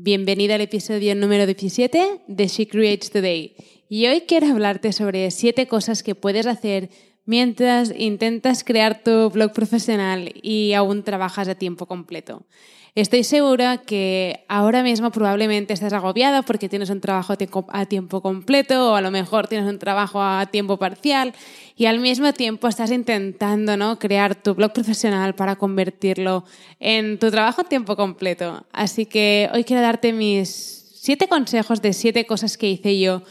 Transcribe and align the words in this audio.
Bienvenida 0.00 0.54
al 0.54 0.60
episodio 0.60 1.12
número 1.16 1.44
17 1.44 2.20
de 2.28 2.46
She 2.46 2.68
Creates 2.68 3.10
Today. 3.10 3.56
Y 3.88 4.06
hoy 4.06 4.20
quiero 4.28 4.46
hablarte 4.46 4.92
sobre 4.92 5.28
siete 5.32 5.66
cosas 5.66 6.04
que 6.04 6.14
puedes 6.14 6.46
hacer 6.46 6.88
mientras 7.28 7.92
intentas 7.94 8.64
crear 8.64 9.02
tu 9.04 9.28
blog 9.28 9.52
profesional 9.52 10.32
y 10.42 10.72
aún 10.72 11.02
trabajas 11.02 11.46
a 11.46 11.54
tiempo 11.54 11.84
completo. 11.84 12.42
Estoy 12.94 13.22
segura 13.22 13.82
que 13.82 14.46
ahora 14.48 14.82
mismo 14.82 15.10
probablemente 15.10 15.74
estás 15.74 15.92
agobiada 15.92 16.40
porque 16.40 16.70
tienes 16.70 16.88
un 16.88 17.02
trabajo 17.02 17.34
a 17.68 17.86
tiempo 17.86 18.22
completo 18.22 18.92
o 18.92 18.94
a 18.94 19.02
lo 19.02 19.10
mejor 19.10 19.46
tienes 19.46 19.68
un 19.68 19.78
trabajo 19.78 20.22
a 20.22 20.46
tiempo 20.50 20.78
parcial 20.78 21.34
y 21.76 21.84
al 21.84 22.00
mismo 22.00 22.32
tiempo 22.32 22.66
estás 22.66 22.90
intentando 22.90 23.76
¿no? 23.76 23.98
crear 23.98 24.34
tu 24.34 24.54
blog 24.54 24.72
profesional 24.72 25.34
para 25.34 25.56
convertirlo 25.56 26.44
en 26.80 27.18
tu 27.18 27.30
trabajo 27.30 27.60
a 27.60 27.64
tiempo 27.64 27.94
completo. 27.94 28.64
Así 28.72 29.04
que 29.04 29.50
hoy 29.52 29.64
quiero 29.64 29.82
darte 29.82 30.14
mis 30.14 30.48
siete 30.94 31.28
consejos 31.28 31.82
de 31.82 31.92
siete 31.92 32.24
cosas 32.24 32.56
que 32.56 32.70
hice 32.70 32.98
yo 32.98 33.22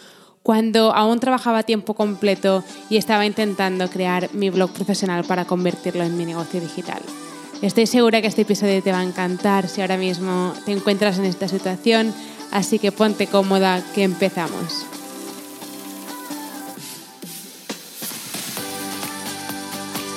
cuando 0.47 0.95
aún 0.95 1.19
trabajaba 1.19 1.57
a 1.57 1.63
tiempo 1.63 1.93
completo 1.93 2.63
y 2.89 2.95
estaba 2.95 3.25
intentando 3.25 3.89
crear 3.89 4.29
mi 4.31 4.49
blog 4.49 4.71
profesional 4.71 5.25
para 5.25 5.43
convertirlo 5.43 6.05
en 6.05 6.15
mi 6.15 6.25
negocio 6.25 6.61
digital. 6.61 7.01
Estoy 7.61 7.85
segura 7.85 8.21
que 8.21 8.27
este 8.27 8.43
episodio 8.43 8.81
te 8.81 8.93
va 8.93 8.99
a 8.99 9.03
encantar 9.03 9.67
si 9.67 9.81
ahora 9.81 9.97
mismo 9.97 10.53
te 10.63 10.71
encuentras 10.71 11.19
en 11.19 11.25
esta 11.25 11.49
situación, 11.49 12.13
así 12.49 12.79
que 12.79 12.93
ponte 12.93 13.27
cómoda 13.27 13.83
que 13.93 14.03
empezamos. 14.03 14.85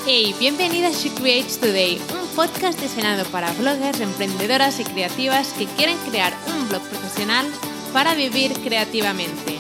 Hey, 0.06 0.32
bienvenida 0.38 0.86
a 0.86 0.92
She 0.92 1.10
Creates 1.10 1.58
Today, 1.58 2.00
un 2.12 2.28
podcast 2.36 2.80
diseñado 2.80 3.24
para 3.32 3.52
bloggers, 3.54 3.98
emprendedoras 3.98 4.78
y 4.78 4.84
creativas 4.84 5.52
que 5.54 5.66
quieren 5.66 5.96
crear 6.08 6.32
un 6.54 6.68
blog 6.68 6.82
profesional 6.82 7.46
para 7.92 8.14
vivir 8.14 8.52
creativamente. 8.60 9.59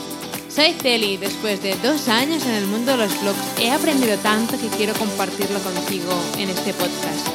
Soy 0.54 0.74
Celi 0.82 1.16
después 1.16 1.62
de 1.62 1.76
dos 1.76 2.08
años 2.08 2.44
en 2.44 2.54
el 2.54 2.66
mundo 2.66 2.90
de 2.90 2.98
los 2.98 3.20
blogs 3.20 3.38
he 3.60 3.70
aprendido 3.70 4.16
tanto 4.18 4.58
que 4.58 4.66
quiero 4.76 4.94
compartirlo 4.94 5.60
contigo 5.60 6.10
en 6.38 6.50
este 6.50 6.74
podcast. 6.74 7.28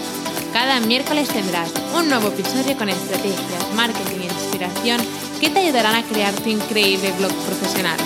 Cada 0.51 0.81
miércoles 0.81 1.29
tendrás 1.29 1.71
un 1.97 2.09
nuevo 2.09 2.27
episodio 2.27 2.77
con 2.77 2.89
estrategias, 2.89 3.73
marketing 3.73 4.19
e 4.19 4.25
inspiración 4.25 5.01
que 5.39 5.49
te 5.49 5.59
ayudarán 5.59 5.95
a 5.95 6.03
crear 6.03 6.33
tu 6.33 6.49
increíble 6.49 7.13
blog 7.17 7.31
profesional. 7.45 7.97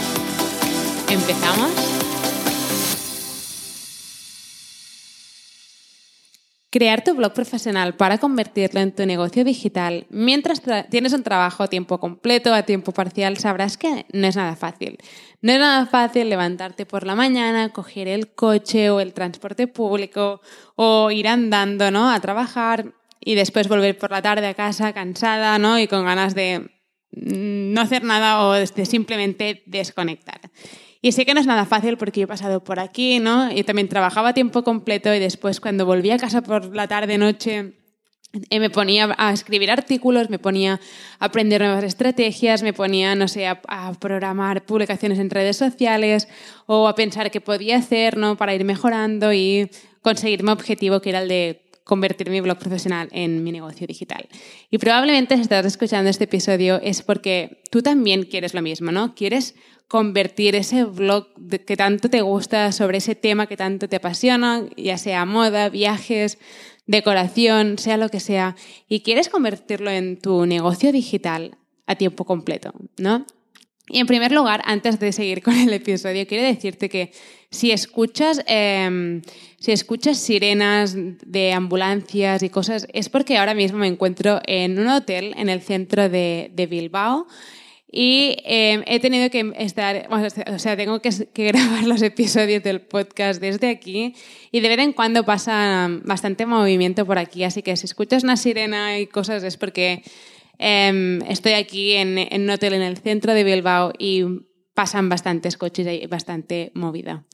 ¿Empezamos? 1.09 1.98
Crear 6.71 7.03
tu 7.03 7.15
blog 7.15 7.33
profesional 7.33 7.95
para 7.95 8.19
convertirlo 8.19 8.79
en 8.79 8.93
tu 8.93 9.03
negocio 9.07 9.43
digital 9.43 10.05
mientras 10.11 10.61
tienes 10.91 11.13
un 11.13 11.23
trabajo 11.23 11.63
a 11.63 11.67
tiempo 11.67 11.99
completo, 11.99 12.53
a 12.53 12.61
tiempo 12.61 12.91
parcial, 12.91 13.37
sabrás 13.37 13.75
que 13.75 14.05
no 14.13 14.27
es 14.27 14.35
nada 14.35 14.55
fácil. 14.55 14.99
No 15.41 15.51
es 15.51 15.57
nada 15.57 15.87
fácil 15.87 16.29
levantarte 16.29 16.85
por 16.85 17.07
la 17.07 17.15
mañana, 17.15 17.69
coger 17.69 18.07
el 18.07 18.35
coche 18.35 18.91
o 18.91 18.99
el 18.99 19.13
transporte 19.13 19.65
público 19.65 20.41
o 20.75 21.09
ir 21.09 21.27
andando 21.27 21.89
¿no? 21.89 22.11
a 22.11 22.19
trabajar 22.19 22.93
y 23.19 23.33
después 23.33 23.67
volver 23.67 23.97
por 23.97 24.11
la 24.11 24.21
tarde 24.21 24.45
a 24.45 24.53
casa 24.53 24.93
cansada 24.93 25.57
¿no? 25.57 25.79
y 25.79 25.87
con 25.87 26.05
ganas 26.05 26.35
de 26.35 26.69
mm, 27.13 27.73
no 27.73 27.81
hacer 27.81 28.03
nada 28.03 28.45
o 28.45 28.53
de 28.53 28.85
simplemente 28.85 29.63
desconectar. 29.65 30.39
Y 31.01 31.13
sé 31.13 31.25
que 31.25 31.33
no 31.33 31.39
es 31.39 31.47
nada 31.47 31.65
fácil 31.65 31.97
porque 31.97 32.19
yo 32.19 32.25
he 32.25 32.27
pasado 32.27 32.63
por 32.63 32.79
aquí, 32.79 33.19
¿no? 33.19 33.51
Y 33.51 33.63
también 33.63 33.87
trabajaba 33.87 34.29
a 34.29 34.33
tiempo 34.33 34.63
completo 34.63 35.13
y 35.13 35.19
después 35.19 35.61
cuando 35.61 35.85
volví 35.85 36.11
a 36.11 36.17
casa 36.17 36.41
por 36.41 36.75
la 36.75 36.87
tarde, 36.87 37.17
noche, 37.17 37.79
eh, 38.51 38.59
me 38.59 38.69
ponía 38.69 39.15
a 39.17 39.33
escribir 39.33 39.71
artículos, 39.71 40.29
me 40.29 40.37
ponía 40.37 40.79
a 41.19 41.25
aprender 41.25 41.61
nuevas 41.61 41.83
estrategias, 41.83 42.61
me 42.61 42.73
ponía, 42.73 43.15
no 43.15 43.27
sé, 43.27 43.47
a, 43.47 43.61
programar 43.99 44.65
publicaciones 44.65 45.17
en 45.17 45.31
redes 45.31 45.57
sociales 45.57 46.27
o 46.67 46.87
a 46.87 46.95
pensar 46.95 47.31
qué 47.31 47.41
podía 47.41 47.77
hacer 47.77 48.17
¿no? 48.17 48.37
para 48.37 48.53
ir 48.53 48.65
mejorando 48.65 49.33
y 49.33 49.71
conseguir 50.01 50.43
mi 50.43 50.51
objetivo, 50.51 51.01
que 51.01 51.09
era 51.09 51.21
el 51.23 51.27
de 51.27 51.63
convertir 51.83 52.29
mi 52.29 52.39
blog 52.39 52.59
profesional 52.59 53.09
en 53.11 53.43
mi 53.43 53.51
negocio 53.51 53.87
digital. 53.87 54.29
Y 54.69 54.77
probablemente 54.77 55.35
si 55.35 55.41
estás 55.41 55.65
escuchando 55.65 56.11
este 56.11 56.25
episodio 56.25 56.79
es 56.83 57.01
porque 57.01 57.63
tú 57.71 57.81
también 57.81 58.23
quieres 58.23 58.53
lo 58.53 58.61
mismo, 58.61 58.91
¿no? 58.91 59.15
Quieres 59.15 59.55
convertir 59.89 60.55
ese 60.55 60.85
blog 60.85 61.27
que 61.65 61.75
tanto 61.75 62.09
te 62.09 62.21
gusta 62.21 62.71
sobre 62.71 62.99
ese 62.99 63.15
tema 63.15 63.47
que 63.47 63.57
tanto 63.57 63.89
te 63.89 63.95
apasiona, 63.95 64.63
ya 64.77 64.99
sea 64.99 65.25
moda, 65.25 65.67
viajes, 65.69 66.37
decoración, 66.85 67.79
sea 67.79 67.97
lo 67.97 68.09
que 68.09 68.19
sea, 68.19 68.55
y 68.87 69.01
quieres 69.01 69.29
convertirlo 69.29 69.89
en 69.89 70.17
tu 70.17 70.45
negocio 70.45 70.91
digital 70.91 71.57
a 71.87 71.95
tiempo 71.95 72.23
completo, 72.23 72.71
¿no? 72.97 73.25
Y 73.87 73.97
en 73.97 74.05
primer 74.05 74.31
lugar, 74.31 74.61
antes 74.65 74.99
de 74.99 75.11
seguir 75.11 75.41
con 75.41 75.55
el 75.55 75.73
episodio, 75.73 76.27
quiero 76.27 76.43
decirte 76.43 76.87
que 76.87 77.11
si 77.49 77.71
escuchas, 77.71 78.43
em, 78.45 79.23
si 79.57 79.71
escuchas 79.71 80.19
sirenas 80.19 80.95
de 80.95 81.53
ambulancias 81.53 82.43
y 82.43 82.49
cosas, 82.49 82.87
es 82.93 83.09
porque 83.09 83.39
ahora 83.39 83.55
mismo 83.55 83.79
me 83.79 83.87
encuentro 83.87 84.39
en 84.45 84.77
un 84.77 84.87
hotel 84.87 85.33
en 85.35 85.49
el 85.49 85.61
centro 85.61 86.09
de, 86.09 86.51
de 86.53 86.67
Bilbao 86.67 87.25
y 87.91 88.37
em, 88.43 88.83
he 88.85 88.99
tenido 88.99 89.29
que 89.29 89.51
estar, 89.57 90.07
o 90.11 90.59
sea, 90.59 90.77
tengo 90.77 91.01
que, 91.01 91.09
grabar 91.33 91.85
los 91.85 92.01
episodios 92.01 92.63
del 92.63 92.81
podcast 92.81 93.41
desde 93.41 93.69
aquí 93.69 94.13
y 94.51 94.59
de 94.59 94.69
vez 94.69 94.79
en 94.79 94.93
cuando 94.93 95.25
pasa 95.25 95.87
bastante 96.03 96.45
movimiento 96.45 97.05
por 97.05 97.17
aquí, 97.17 97.43
así 97.43 97.63
que 97.63 97.75
si 97.75 97.85
escuchas 97.85 98.23
una 98.23 98.37
sirena 98.37 98.99
y 98.99 99.07
cosas 99.07 99.43
es 99.43 99.57
porque 99.57 100.03
em, 100.59 101.21
estoy 101.23 101.53
aquí 101.53 101.93
en, 101.93 102.17
en 102.17 102.43
un 102.43 102.49
hotel 102.51 102.73
en 102.73 102.83
el 102.83 102.97
centro 102.97 103.33
de 103.33 103.43
Bilbao 103.43 103.93
y 103.97 104.23
pasan 104.75 105.09
bastantes 105.09 105.57
coches 105.57 105.87
y 105.87 106.05
bastante 106.05 106.71
movida. 106.75 107.25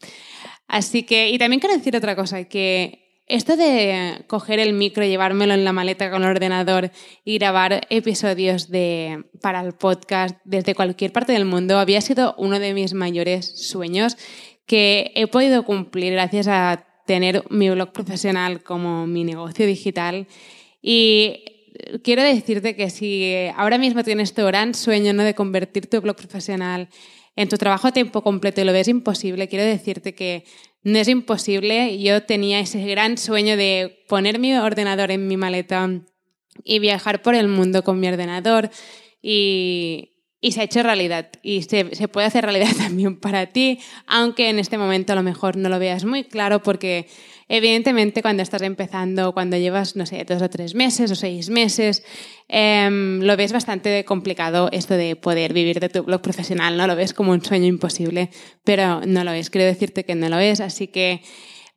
Así 0.67 1.03
que, 1.03 1.29
y 1.29 1.37
también 1.37 1.59
quiero 1.59 1.77
decir 1.77 1.95
otra 1.95 2.15
cosa, 2.15 2.45
que 2.45 3.04
esto 3.27 3.57
de 3.57 4.23
coger 4.27 4.59
el 4.59 4.73
micro, 4.73 5.03
llevármelo 5.03 5.53
en 5.53 5.63
la 5.65 5.73
maleta 5.73 6.11
con 6.11 6.23
el 6.23 6.29
ordenador 6.29 6.91
y 7.23 7.37
grabar 7.39 7.87
episodios 7.89 8.69
de, 8.69 9.25
para 9.41 9.61
el 9.61 9.73
podcast 9.73 10.37
desde 10.43 10.75
cualquier 10.75 11.11
parte 11.11 11.33
del 11.33 11.45
mundo 11.45 11.79
había 11.79 12.01
sido 12.01 12.35
uno 12.37 12.59
de 12.59 12.73
mis 12.73 12.93
mayores 12.93 13.67
sueños 13.67 14.17
que 14.67 15.11
he 15.15 15.27
podido 15.27 15.63
cumplir 15.63 16.13
gracias 16.13 16.47
a 16.47 16.85
tener 17.05 17.43
mi 17.49 17.69
blog 17.69 17.91
profesional 17.91 18.63
como 18.63 19.07
mi 19.07 19.23
negocio 19.23 19.65
digital. 19.65 20.27
Y 20.81 21.43
quiero 22.03 22.23
decirte 22.23 22.75
que 22.75 22.89
si 22.89 23.33
ahora 23.55 23.77
mismo 23.77 24.03
tienes 24.03 24.33
tu 24.33 24.43
gran 24.45 24.73
sueño 24.73 25.13
¿no? 25.13 25.23
de 25.23 25.35
convertir 25.35 25.87
tu 25.87 26.01
blog 26.01 26.15
profesional 26.15 26.89
en 27.35 27.49
tu 27.49 27.57
trabajo 27.57 27.87
a 27.87 27.91
tiempo 27.91 28.21
completo 28.21 28.61
y 28.61 28.63
lo 28.63 28.73
ves 28.73 28.87
imposible, 28.87 29.47
quiero 29.47 29.65
decirte 29.65 30.15
que 30.15 30.45
no 30.85 30.99
es 30.99 31.07
imposible. 31.07 31.99
Yo 31.99 32.23
tenía 32.23 32.59
ese 32.59 32.85
gran 32.85 33.17
sueño 33.17 33.57
de 33.57 34.05
poner 34.07 34.39
mi 34.39 34.55
ordenador 34.55 35.09
en 35.11 35.27
mi 35.27 35.35
maleta 35.35 35.89
y 36.63 36.79
viajar 36.79 37.23
por 37.23 37.33
el 37.33 37.47
mundo 37.47 37.83
con 37.83 37.99
mi 37.99 38.07
ordenador 38.07 38.69
y, 39.19 40.14
se 40.51 40.61
ha 40.61 40.63
hecho 40.63 40.83
realidad 40.83 41.29
y 41.41 41.63
se, 41.63 41.95
se, 41.95 42.07
puede 42.07 42.27
hacer 42.27 42.43
realidad 42.43 42.71
también 42.77 43.19
para 43.19 43.47
ti, 43.47 43.79
aunque 44.07 44.49
en 44.49 44.59
este 44.59 44.77
momento 44.77 45.13
a 45.13 45.15
lo 45.15 45.23
mejor 45.23 45.57
no 45.57 45.69
lo 45.69 45.79
veas 45.79 46.05
muy 46.05 46.23
claro 46.23 46.61
porque 46.61 47.07
Evidentemente, 47.47 48.23
cuando 48.23 48.41
estás 48.41 48.63
empezando, 48.63 49.31
cuando 49.33 49.55
llevas, 49.55 49.95
no 49.95 50.07
sé, 50.07 50.25
dos 50.25 50.41
o 50.41 50.49
tres 50.49 50.73
meses 50.73 51.11
o 51.11 51.15
seis 51.15 51.49
meses, 51.49 52.03
em, 52.47 53.21
lo 53.21 53.37
ves 53.37 53.53
bastante 53.53 54.03
complicado 54.03 54.69
esto 54.71 54.95
de 54.95 55.15
poder 55.15 55.53
vivir 55.53 55.79
de 55.79 55.89
tu 55.89 56.03
blog 56.03 56.21
profesional, 56.21 56.75
¿no? 56.75 56.87
Lo 56.87 56.95
ves 56.95 57.13
como 57.13 57.33
un 57.33 57.45
sueño 57.45 57.67
imposible, 57.67 58.31
pero 58.63 59.01
no 59.05 59.23
lo 59.23 59.31
es. 59.31 59.51
Quiero 59.51 59.67
decirte 59.67 60.05
que 60.05 60.15
no 60.15 60.27
lo 60.27 60.39
es, 60.39 60.59
así 60.59 60.87
que 60.87 61.21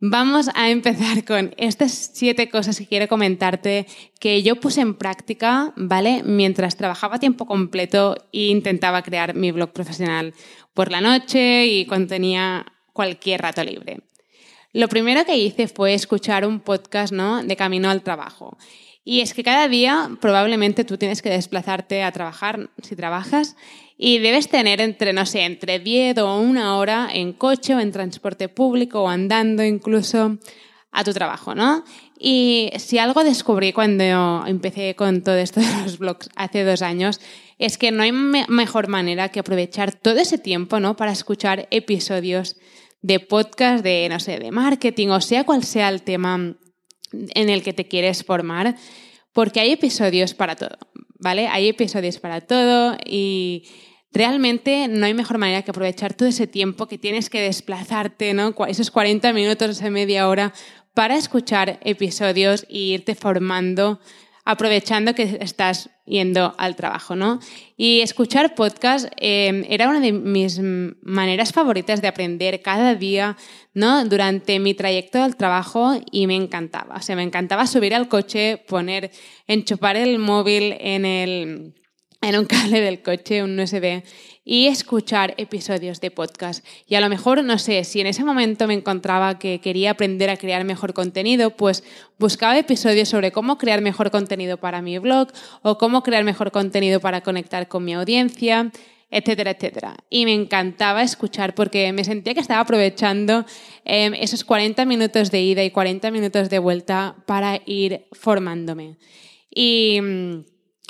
vamos 0.01 0.49
a 0.55 0.71
empezar 0.71 1.25
con 1.25 1.55
estas 1.57 1.93
siete 2.15 2.49
cosas 2.49 2.79
que 2.79 2.87
quiero 2.87 3.09
comentarte 3.09 3.87
que 4.21 4.43
yo 4.43 4.57
puse 4.57 4.81
en 4.81 4.95
práctica, 4.95 5.73
¿vale? 5.77 6.23
Mientras 6.25 6.77
trabajaba 6.77 7.19
tiempo 7.19 7.47
completo 7.47 8.17
e 8.33 8.47
intentaba 8.47 9.03
crear 9.03 9.35
mi 9.35 9.51
blog 9.53 9.73
profesional 9.73 10.35
por 10.75 10.91
la 10.91 11.01
noche 11.01 11.67
y 11.67 11.87
cuando 11.87 12.09
tenía 12.09 12.67
cualquier 12.93 13.43
rato 13.43 13.63
libre. 13.65 14.01
Lo 14.73 14.89
primero 14.89 15.25
que 15.25 15.37
hice 15.37 15.67
fue 15.67 15.95
escuchar 15.95 16.47
un 16.47 16.61
podcast 16.61 17.13
¿no? 17.13 17.43
de 17.43 17.57
camino 17.57 17.91
al 17.91 18.03
trabajo. 18.03 18.59
Y 19.03 19.23
es 19.23 19.33
que 19.33 19.43
cada 19.43 19.69
día 19.69 20.11
probablemente 20.21 20.85
tú 20.85 20.99
tienes 20.99 21.23
que 21.23 21.31
desplazarte 21.31 22.03
a 22.03 22.13
trabajar 22.13 22.69
si 22.83 22.95
trabajas 22.95 23.57
y 24.01 24.19
debes 24.21 24.49
tener 24.49 24.81
entre, 24.81 25.13
no 25.13 25.27
sé, 25.27 25.41
entre 25.41 25.81
10 25.81 26.19
o 26.19 26.39
una 26.39 26.77
hora 26.77 27.09
en 27.13 27.33
coche 27.33 27.75
o 27.75 27.81
en 27.81 27.91
transporte 27.91 28.49
público 28.49 29.03
o 29.03 29.09
andando 29.09 29.65
incluso 29.65 30.39
a 30.93 31.03
tu 31.03 31.13
trabajo, 31.13 31.57
¿no? 31.57 31.85
Y 32.17 32.71
si 32.79 32.99
algo 32.99 33.25
descubrí 33.25 33.73
cuando 33.73 34.47
empecé 34.47 34.95
con 34.95 35.23
todo 35.23 35.37
esto 35.37 35.61
de 35.61 35.67
los 35.83 35.99
blogs 35.99 36.31
hace 36.37 36.63
dos 36.63 36.81
años, 36.81 37.21
es 37.59 37.77
que 37.77 37.91
no 37.91 38.05
hay 38.05 38.13
mejor 38.13 38.87
manera 38.87 39.31
que 39.31 39.41
aprovechar 39.41 39.93
todo 39.93 40.21
ese 40.21 40.39
tiempo, 40.39 40.79
¿no? 40.79 40.97
Para 40.97 41.11
escuchar 41.11 41.67
episodios 41.73 42.57
de 43.03 43.19
podcast, 43.19 43.83
de, 43.83 44.09
no 44.09 44.21
sé, 44.21 44.39
de 44.39 44.53
marketing, 44.53 45.09
o 45.09 45.21
sea 45.21 45.45
cual 45.45 45.65
sea 45.65 45.89
el 45.89 46.03
tema 46.03 46.57
en 47.13 47.49
el 47.49 47.63
que 47.65 47.73
te 47.73 47.89
quieres 47.89 48.25
formar, 48.25 48.77
porque 49.33 49.61
hay 49.61 49.73
episodios 49.73 50.35
para 50.35 50.55
todo. 50.55 50.79
¿vale? 51.19 51.49
Hay 51.49 51.69
episodios 51.69 52.19
para 52.19 52.41
todo 52.41 52.97
y 53.05 53.65
realmente 54.13 54.89
no 54.89 55.07
hay 55.07 55.15
mejor 55.15 55.39
manera 55.39 55.63
que 55.63 55.71
aprovechar 55.71 56.15
todo 56.15 56.29
ese 56.29 56.47
tiempo 56.47 56.87
que 56.87 56.99
tienes 56.99 57.31
que 57.31 57.41
desplazarte, 57.41 58.35
¿no? 58.35 58.55
Esos 58.67 58.91
40 58.91 59.33
minutos, 59.33 59.71
esa 59.71 59.91
media 59.91 60.29
hora 60.29 60.53
para 60.95 61.17
escuchar 61.17 61.79
episodios 61.83 62.67
e 62.69 62.79
irte 62.79 63.15
formando 63.15 64.01
aprovechando 64.49 65.15
que 65.15 65.37
estás 65.43 65.91
yendo 66.07 66.55
al 66.57 66.75
trabajo, 66.75 67.15
¿no? 67.15 67.39
Y 67.77 68.01
escuchar 68.01 68.55
podcast 68.55 69.07
eh, 69.19 69.67
era 69.69 69.91
una 69.91 70.01
de 70.01 70.13
mis 70.13 70.59
maneras 71.03 71.53
favoritas 71.53 72.01
de 72.01 72.09
aprender 72.09 72.63
cada 72.63 72.95
día, 72.95 73.37
¿no? 73.75 74.07
Durante 74.07 74.59
mi 74.59 74.73
trayecto 74.73 75.23
al 75.23 75.37
trabajo 75.37 76.01
y 76.11 76.27
me 76.27 76.35
encantaba. 76.35 76.97
O 76.97 77.03
sea, 77.03 77.15
me 77.15 77.25
encantaba 77.25 77.67
subir 77.67 77.95
al 77.95 78.09
coche, 78.09 78.57
poner, 78.67 79.11
enchufar 79.47 79.97
el 79.97 80.19
móvil 80.19 80.79
en 80.81 81.05
el 81.05 81.75
en 82.21 82.39
un 82.39 82.45
cable 82.47 82.81
del 82.81 83.03
coche, 83.03 83.43
un 83.43 83.59
USB, 83.59 84.03
y 84.45 84.67
escuchar 84.67 85.35
episodios 85.37 86.01
de 86.01 86.11
podcast. 86.11 86.65
Y 86.87 86.95
a 86.95 87.01
lo 87.01 87.09
mejor, 87.09 87.45
no 87.45 87.59
sé, 87.59 87.85
si 87.85 88.01
en 88.01 88.07
ese 88.07 88.25
momento 88.25 88.67
me 88.67 88.75
encontraba 88.75 89.39
que 89.39 89.61
quería 89.61 89.93
aprender 89.93 90.31
a 90.31 90.37
crear 90.37 90.65
mejor 90.65 90.95
contenido, 90.95 91.51
pues 91.51 91.85
buscaba 92.19 92.59
episodios 92.59 93.09
sobre 93.09 93.31
cómo 93.31 93.59
crear 93.59 93.83
mejor 93.83 94.11
contenido 94.11 94.57
para 94.57 94.81
mi 94.81 94.99
blog 94.99 95.29
o 95.63 95.79
cómo 95.79 96.03
crear 96.03 96.25
mejor 96.25 96.51
contenido 96.51 97.01
para 97.01 97.21
conectar 97.21 97.69
con 97.69 97.85
mi 97.85 97.95
audiencia 97.95 98.71
etcétera, 99.11 99.53
etcétera. 99.53 99.97
Y 100.11 100.25
me 100.25 100.35
encantaba 100.35 101.03
escuchar 101.03 101.55
porque 101.55 101.93
me 101.93 102.05
sentía 102.05 102.35
que 102.35 102.41
estaba 102.41 102.61
aprovechando 102.61 103.47
em, 103.85 104.15
esos 104.15 104.45
40 104.45 104.85
minutos 104.85 105.31
de 105.31 105.41
ida 105.41 105.65
y 105.65 105.71
40 105.71 106.11
minutos 106.11 106.51
de 106.51 106.59
vuelta 106.59 107.17
para 107.27 107.61
ir 107.65 108.07
formándome. 108.13 108.99
Y 109.51 109.99
mm, 110.01 110.45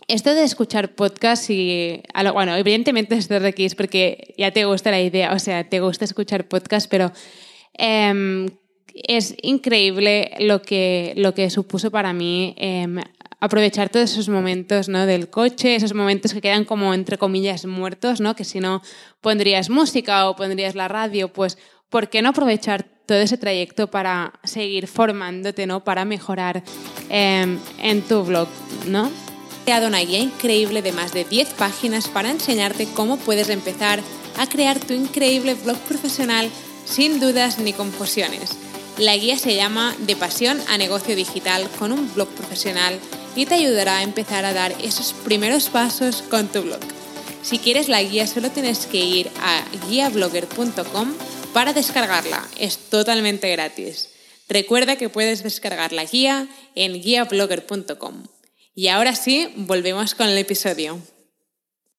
esto 0.09 0.35
de 0.35 0.43
escuchar 0.43 0.95
podcast 0.95 1.51
y, 1.51 2.03
bueno, 2.33 2.57
evidentemente 2.57 3.15
esto 3.15 3.39
de 3.39 3.49
aquí 3.49 3.69
porque 3.77 4.35
ya 4.39 4.51
te 4.51 4.65
gusta 4.65 4.91
la 4.91 5.03
idea, 5.03 5.35
o 5.35 5.39
sea, 5.39 5.69
te 5.69 5.81
gusta 5.81 6.07
escuchar 6.07 6.49
podcast, 6.49 6.91
pero 6.91 7.13
em, 7.75 8.49
es 8.95 9.37
increíble 9.43 10.33
lo 10.41 10.63
que, 10.63 11.13
lo 11.17 11.35
que 11.35 11.51
supuso 11.51 11.91
para 11.91 12.15
mí 12.15 12.55
em, 12.57 12.99
aprovechar 13.39 13.91
todos 13.91 14.13
esos 14.13 14.31
momentos 14.31 14.89
¿no? 14.89 15.05
del 15.05 15.29
coche, 15.29 15.77
esos 15.77 15.93
momentos 15.93 16.33
que 16.33 16.41
quedan 16.41 16.65
como 16.65 16.95
entre 16.95 17.19
comillas 17.19 17.67
muertos, 17.67 18.23
¿no? 18.23 18.35
que 18.35 18.45
si 18.45 18.61
no 18.61 18.81
pondrías 19.21 19.69
música 19.69 20.29
o 20.31 20.37
pondrías 20.37 20.75
la 20.75 20.89
radio, 20.89 21.31
pues 21.31 21.59
¿por 21.91 22.09
qué 22.09 22.23
no 22.23 22.31
aprovechar 22.31 22.87
todo 23.07 23.19
ese 23.19 23.37
trayecto 23.37 23.91
para 23.91 24.41
seguir 24.43 24.87
formándote, 24.87 25.67
¿no? 25.67 25.85
para 25.85 26.07
mejorar 26.07 26.63
em, 27.11 27.59
en 27.83 28.01
tu 28.03 28.25
blog? 28.25 28.49
¿no? 28.87 29.11
Creado 29.69 29.89
una 29.89 30.01
guía 30.01 30.21
increíble 30.21 30.81
de 30.81 30.93
más 30.93 31.13
de 31.13 31.27
10 31.27 31.51
páginas 31.51 32.09
para 32.09 32.31
enseñarte 32.31 32.87
cómo 32.87 33.19
puedes 33.19 33.51
empezar 33.51 34.01
a 34.39 34.49
crear 34.49 34.81
tu 34.81 34.95
increíble 34.95 35.53
blog 35.53 35.77
profesional 35.81 36.49
sin 36.87 37.21
dudas 37.21 37.59
ni 37.59 37.75
confusiones. 37.75 38.53
La 38.97 39.15
guía 39.15 39.37
se 39.37 39.57
llama 39.57 39.95
De 39.99 40.17
pasión 40.17 40.59
a 40.71 40.79
negocio 40.79 41.15
digital 41.15 41.69
con 41.79 41.93
un 41.93 42.11
blog 42.15 42.29
profesional 42.29 42.99
y 43.37 43.45
te 43.45 43.57
ayudará 43.57 43.99
a 43.99 44.05
empezar 44.05 44.47
a 44.47 44.55
dar 44.55 44.75
esos 44.83 45.13
primeros 45.13 45.69
pasos 45.69 46.23
con 46.31 46.49
tu 46.49 46.63
blog. 46.63 46.81
Si 47.43 47.59
quieres 47.59 47.91
la 47.91 48.03
guía 48.03 48.27
solo 48.27 48.51
tienes 48.51 48.87
que 48.87 49.05
ir 49.05 49.29
a 49.43 49.63
guiablogger.com 49.87 51.13
para 51.53 51.75
descargarla. 51.75 52.43
Es 52.59 52.79
totalmente 52.79 53.53
gratis. 53.53 54.09
Recuerda 54.49 54.97
que 54.97 55.11
puedes 55.11 55.43
descargar 55.43 55.93
la 55.93 56.07
guía 56.07 56.49
en 56.75 57.03
guiablogger.com. 57.03 58.38
Y 58.79 58.87
ahora 58.87 59.17
sí, 59.17 59.53
volvemos 59.57 60.15
con 60.15 60.29
el 60.29 60.39
episodio. 60.39 61.01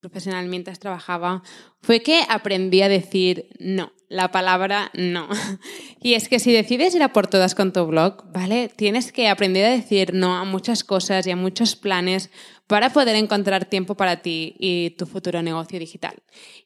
Profesional 0.00 0.48
mientras 0.48 0.78
trabajaba 0.78 1.42
fue 1.82 2.00
que 2.00 2.22
aprendí 2.26 2.80
a 2.80 2.88
decir 2.88 3.50
no, 3.58 3.92
la 4.08 4.30
palabra 4.30 4.90
no. 4.94 5.28
Y 6.00 6.14
es 6.14 6.30
que 6.30 6.38
si 6.38 6.54
decides 6.54 6.94
ir 6.94 7.02
a 7.02 7.12
por 7.12 7.26
todas 7.26 7.54
con 7.54 7.74
tu 7.74 7.84
blog, 7.84 8.32
¿vale? 8.32 8.70
Tienes 8.74 9.12
que 9.12 9.28
aprender 9.28 9.66
a 9.66 9.76
decir 9.76 10.14
no 10.14 10.38
a 10.38 10.44
muchas 10.46 10.82
cosas 10.82 11.26
y 11.26 11.30
a 11.30 11.36
muchos 11.36 11.76
planes 11.76 12.30
para 12.66 12.90
poder 12.90 13.16
encontrar 13.16 13.64
tiempo 13.64 13.96
para 13.96 14.22
ti 14.22 14.54
y 14.60 14.90
tu 14.90 15.04
futuro 15.04 15.42
negocio 15.42 15.78
digital. 15.78 16.14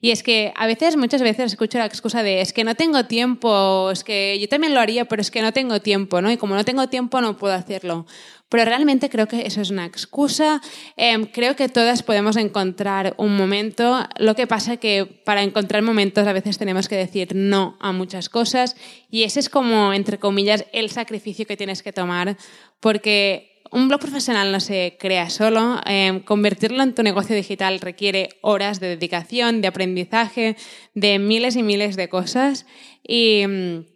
Y 0.01 0.11
es 0.11 0.23
que 0.23 0.53
a 0.55 0.67
veces, 0.67 0.97
muchas 0.97 1.23
veces 1.23 1.47
escucho 1.53 1.79
la 1.79 1.87
excusa 1.87 2.23
de 2.23 2.43
es 2.43 2.53
que 2.53 2.63
no 2.63 2.75
tengo 2.75 3.07
tiempo, 3.07 3.91
es 3.91 4.05
que 4.05 4.39
yo 4.39 4.47
también 4.47 4.75
lo 4.75 4.81
haría, 4.81 5.07
pero 5.07 5.23
es 5.23 5.31
que 5.31 5.41
no 5.41 5.53
tengo 5.53 5.81
tiempo, 5.81 6.21
¿no? 6.21 6.31
Y 6.31 6.37
como 6.37 6.55
no 6.55 6.65
tengo 6.65 6.89
tiempo 6.89 7.23
no 7.23 7.39
puedo 7.39 7.55
hacerlo. 7.55 8.07
Pero 8.49 8.65
realmente 8.65 9.11
creo 9.11 9.27
que 9.27 9.47
eso 9.47 9.61
es 9.61 9.71
una 9.71 9.87
excusa. 9.87 10.61
Em, 10.97 11.25
creo 11.25 11.57
que 11.57 11.69
todas 11.69 12.03
podemos 12.03 12.37
encontrar 12.37 13.15
un 13.17 13.37
momento. 13.37 14.07
Lo 14.19 14.35
que 14.35 14.47
pasa 14.47 14.77
que 14.77 15.07
para 15.25 15.43
encontrar 15.43 15.83
momentos 15.83 16.27
a 16.27 16.33
veces 16.33 16.59
tenemos 16.59 16.89
que 16.89 16.97
decir 16.97 17.35
no 17.35 17.77
a 17.81 17.93
muchas 17.93 18.29
cosas 18.29 18.77
y 19.11 19.25
ese 19.25 19.41
es 19.41 19.49
como, 19.49 19.93
entre 19.93 20.19
comillas, 20.19 20.67
el 20.73 20.91
sacrificio 20.91 21.47
que 21.47 21.57
tienes 21.57 21.83
que 21.83 21.93
tomar 21.93 22.37
porque 22.81 23.55
un 23.75 23.89
blog 23.89 24.01
profesional 24.01 24.53
no 24.53 24.61
se 24.61 24.97
crea 25.01 25.31
solo. 25.31 25.81
Em, 25.85 26.21
convertirlo 26.21 26.83
en 26.85 26.95
tu 26.95 27.03
negocio 27.03 27.35
digital 27.35 27.81
requiere 27.81 28.29
horas 28.41 28.79
de 28.79 28.89
dedicación, 28.89 29.63
de 29.63 29.69
aprendizaje, 29.69 30.57
de 30.95 31.19
miles 31.19 31.57
y 31.57 31.65
miles 31.65 31.97
de 31.97 32.09
cosas. 32.09 32.67
Y 33.03 33.45
mm, 33.47 33.87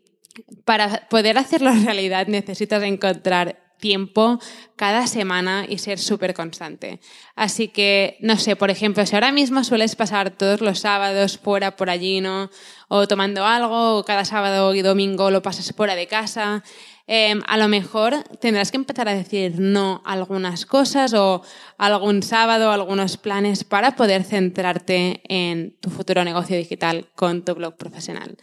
para 0.65 1.09
poder 1.09 1.39
hacerlo 1.39 1.71
realidad 1.85 2.27
necesitas 2.27 2.83
encontrar 2.83 3.68
tiempo 3.78 4.38
cada 4.76 5.06
semana 5.06 5.66
y 5.69 5.78
ser 5.78 5.98
súper 5.98 6.34
constante. 6.34 7.00
Así 7.34 7.69
que, 7.69 8.16
no 8.20 8.36
sé, 8.36 8.56
por 8.56 8.70
ejemplo, 8.70 9.04
si 9.06 9.14
ahora 9.14 9.32
mismo 9.32 9.64
sueles 9.64 9.96
pasar 9.96 10.30
todos 10.30 10.60
los 10.60 10.80
sábados 10.80 11.38
fuera 11.38 11.76
por 11.76 11.90
allí, 11.90 12.20
¿no? 12.20 12.50
O 12.88 13.06
tomando 13.08 13.44
algo, 13.44 13.98
o 13.98 14.04
cada 14.04 14.25
sábado 14.25 14.75
y 14.75 14.82
domingo 14.82 15.30
lo 15.30 15.42
pasas 15.42 15.72
fuera 15.76 15.94
de 15.94 16.06
casa, 16.06 16.62
em, 17.06 17.42
a 17.46 17.56
lo 17.56 17.69
mejor 17.69 18.22
tendrás 18.40 18.70
que 18.70 18.76
empezar 18.76 19.08
a 19.08 19.14
decir 19.14 19.54
no 19.58 20.02
algunas 20.04 20.66
cosas 20.66 21.14
o 21.14 21.42
algún 21.76 22.22
sábado, 22.22 22.70
algunos 22.70 23.16
planes 23.16 23.64
para 23.64 23.96
poder 23.96 24.25
centrarte 24.25 25.22
en 25.28 25.76
tu 25.80 25.90
futuro 25.90 26.25
negocio 26.25 26.56
digital 26.56 27.06
con 27.14 27.44
tu 27.44 27.54
blog 27.54 27.76
profesional. 27.76 28.36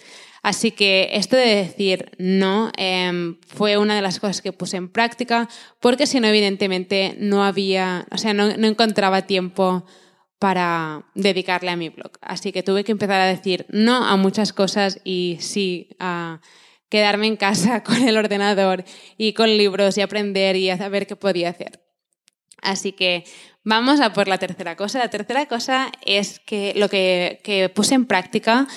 Así 0.46 0.70
que 0.70 1.10
esto 1.14 1.36
de 1.36 1.56
decir 1.56 2.12
no 2.20 2.72
em, 2.78 3.40
fue 3.48 3.80
una 3.80 3.96
de 3.96 4.04
las 4.04 4.20
cosas 4.20 4.44
que 4.44 4.54
puse 4.54 4.78
en 4.78 4.90
práctica, 4.90 5.50
porque 5.80 6.06
si 6.06 6.20
no, 6.20 6.28
evidentemente 6.28 7.16
no 7.18 7.44
había, 7.44 8.06
o 8.12 8.20
sea, 8.20 8.36
no, 8.36 8.50
encontraba 8.50 9.24
tiempo 9.24 9.88
para 10.38 11.04
dedicarle 11.16 11.72
a 11.72 11.76
mi 11.76 11.90
blog. 11.90 12.12
Así 12.22 12.52
que 12.52 12.62
tuve 12.62 12.84
que 12.84 12.92
empezar 12.92 13.22
a 13.22 13.26
decir 13.26 13.66
no 13.70 14.06
a 14.06 14.18
muchas 14.18 14.54
cosas 14.54 15.02
y 15.04 15.38
sí 15.40 15.90
a 15.98 16.42
quedarme 16.90 17.26
en 17.26 17.38
casa 17.38 17.82
con 17.84 18.08
el 18.08 18.16
ordenador 18.16 18.84
y 19.18 19.34
con 19.34 19.50
libros 19.58 19.98
y 19.98 20.02
aprender 20.02 20.58
y 20.58 20.70
a 20.70 20.78
saber 20.78 21.08
qué 21.08 21.16
podía 21.16 21.50
hacer. 21.50 21.84
Así 22.62 22.92
que 22.92 23.24
vamos 23.64 24.00
a 24.00 24.14
por 24.14 24.28
la 24.28 24.38
tercera 24.38 24.76
cosa. 24.76 25.00
La 25.00 25.10
tercera 25.10 25.48
cosa 25.48 25.92
es 26.06 26.40
que 26.40 26.74
lo 26.76 26.88
que, 26.88 27.42
que 27.44 27.68
puse 27.70 27.96
en 27.96 28.06
práctica 28.06 28.68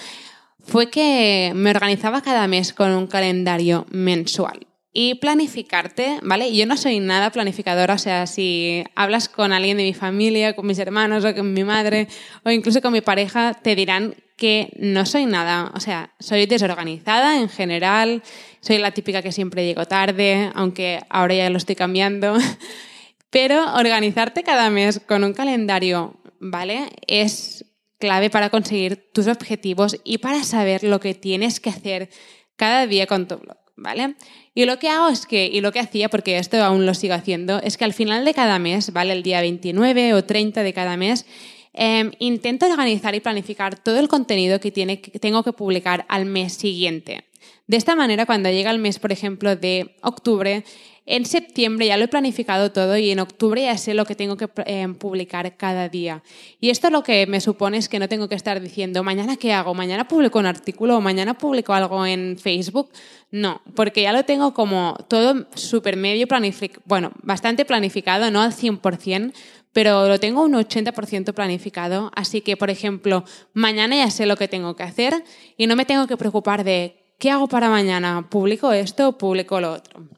fue 0.68 0.90
que 0.90 1.52
me 1.54 1.70
organizaba 1.70 2.20
cada 2.20 2.46
mes 2.46 2.74
con 2.74 2.92
un 2.92 3.06
calendario 3.06 3.86
mensual. 3.90 4.66
Y 4.92 5.14
planificarte, 5.14 6.18
¿vale? 6.22 6.54
Yo 6.54 6.66
no 6.66 6.76
soy 6.76 7.00
nada 7.00 7.30
planificadora, 7.30 7.94
o 7.94 7.98
sea, 7.98 8.26
si 8.26 8.84
hablas 8.94 9.28
con 9.28 9.52
alguien 9.52 9.76
de 9.78 9.84
mi 9.84 9.94
familia, 9.94 10.54
con 10.54 10.66
mis 10.66 10.78
hermanos 10.78 11.24
o 11.24 11.34
con 11.34 11.52
mi 11.52 11.64
madre 11.64 12.08
o 12.44 12.50
incluso 12.50 12.82
con 12.82 12.92
mi 12.92 13.00
pareja, 13.00 13.54
te 13.54 13.74
dirán 13.76 14.14
que 14.36 14.70
no 14.78 15.06
soy 15.06 15.26
nada, 15.26 15.72
o 15.74 15.80
sea, 15.80 16.12
soy 16.20 16.46
desorganizada 16.46 17.40
en 17.40 17.48
general, 17.48 18.22
soy 18.60 18.78
la 18.78 18.92
típica 18.92 19.22
que 19.22 19.32
siempre 19.32 19.64
llego 19.64 19.86
tarde, 19.86 20.50
aunque 20.54 21.00
ahora 21.08 21.34
ya 21.34 21.50
lo 21.50 21.58
estoy 21.58 21.76
cambiando, 21.76 22.36
pero 23.30 23.74
organizarte 23.74 24.42
cada 24.42 24.68
mes 24.68 25.00
con 25.00 25.24
un 25.24 25.32
calendario, 25.32 26.16
¿vale? 26.40 26.90
Es 27.06 27.64
clave 27.98 28.30
para 28.30 28.50
conseguir 28.50 29.10
tus 29.12 29.26
objetivos 29.26 29.96
y 30.04 30.18
para 30.18 30.44
saber 30.44 30.84
lo 30.84 31.00
que 31.00 31.14
tienes 31.14 31.60
que 31.60 31.70
hacer 31.70 32.10
cada 32.56 32.86
día 32.86 33.06
con 33.06 33.28
tu 33.28 33.36
blog, 33.36 33.56
¿vale? 33.76 34.14
Y 34.54 34.64
lo 34.64 34.78
que 34.78 34.88
hago 34.88 35.08
es 35.08 35.26
que, 35.26 35.46
y 35.46 35.60
lo 35.60 35.72
que 35.72 35.80
hacía, 35.80 36.08
porque 36.08 36.38
esto 36.38 36.62
aún 36.62 36.86
lo 36.86 36.94
sigo 36.94 37.14
haciendo, 37.14 37.60
es 37.62 37.76
que 37.76 37.84
al 37.84 37.92
final 37.92 38.24
de 38.24 38.34
cada 38.34 38.58
mes, 38.58 38.92
¿vale? 38.92 39.12
El 39.12 39.22
día 39.22 39.40
29 39.40 40.14
o 40.14 40.24
30 40.24 40.62
de 40.62 40.72
cada 40.72 40.96
mes, 40.96 41.26
em, 41.74 42.10
intento 42.18 42.66
organizar 42.66 43.14
y 43.14 43.20
planificar 43.20 43.78
todo 43.78 44.00
el 44.00 44.08
contenido 44.08 44.58
que, 44.58 44.72
tiene, 44.72 45.00
que 45.00 45.18
tengo 45.18 45.42
que 45.44 45.52
publicar 45.52 46.06
al 46.08 46.24
mes 46.24 46.54
siguiente. 46.54 47.27
De 47.66 47.76
esta 47.76 47.94
manera, 47.94 48.26
cuando 48.26 48.50
llega 48.50 48.70
el 48.70 48.78
mes, 48.78 48.98
por 48.98 49.12
ejemplo, 49.12 49.54
de 49.56 49.96
octubre, 50.02 50.64
en 51.10 51.24
septiembre 51.24 51.86
ya 51.86 51.96
lo 51.96 52.04
he 52.04 52.08
planificado 52.08 52.70
todo 52.70 52.98
y 52.98 53.10
en 53.10 53.18
octubre 53.18 53.62
ya 53.62 53.78
sé 53.78 53.94
lo 53.94 54.04
que 54.04 54.14
tengo 54.14 54.36
que 54.36 54.46
eh, 54.66 54.86
publicar 54.98 55.56
cada 55.56 55.88
día. 55.88 56.22
Y 56.60 56.68
esto 56.68 56.90
lo 56.90 57.02
que 57.02 57.26
me 57.26 57.40
supone 57.40 57.78
es 57.78 57.88
que 57.88 57.98
no 57.98 58.10
tengo 58.10 58.28
que 58.28 58.34
estar 58.34 58.60
diciendo, 58.60 59.02
mañana 59.02 59.38
qué 59.38 59.54
hago, 59.54 59.72
mañana 59.72 60.06
publico 60.06 60.38
un 60.38 60.44
artículo 60.44 60.98
o 60.98 61.00
mañana 61.00 61.32
publico 61.38 61.72
algo 61.72 62.04
en 62.04 62.36
Facebook. 62.38 62.90
No, 63.30 63.62
porque 63.74 64.02
ya 64.02 64.12
lo 64.12 64.26
tengo 64.26 64.52
como 64.52 64.98
todo 65.08 65.46
súper 65.54 65.96
medio 65.96 66.26
planificado, 66.26 66.82
bueno, 66.84 67.12
bastante 67.22 67.64
planificado, 67.64 68.30
no 68.30 68.42
al 68.42 68.52
100%, 68.52 69.32
pero 69.72 70.08
lo 70.08 70.20
tengo 70.20 70.42
un 70.42 70.52
80% 70.52 71.32
planificado. 71.32 72.12
Así 72.14 72.42
que, 72.42 72.58
por 72.58 72.68
ejemplo, 72.68 73.24
mañana 73.54 73.96
ya 73.96 74.10
sé 74.10 74.26
lo 74.26 74.36
que 74.36 74.46
tengo 74.46 74.76
que 74.76 74.82
hacer 74.82 75.24
y 75.56 75.66
no 75.68 75.74
me 75.74 75.86
tengo 75.86 76.06
que 76.06 76.18
preocupar 76.18 76.64
de 76.64 77.07
qué 77.18 77.30
hago 77.30 77.48
para 77.48 77.68
mañana, 77.68 78.28
publico 78.30 78.72
esto 78.72 79.08
o 79.08 79.18
publico 79.18 79.60
lo 79.60 79.72
otro. 79.72 80.08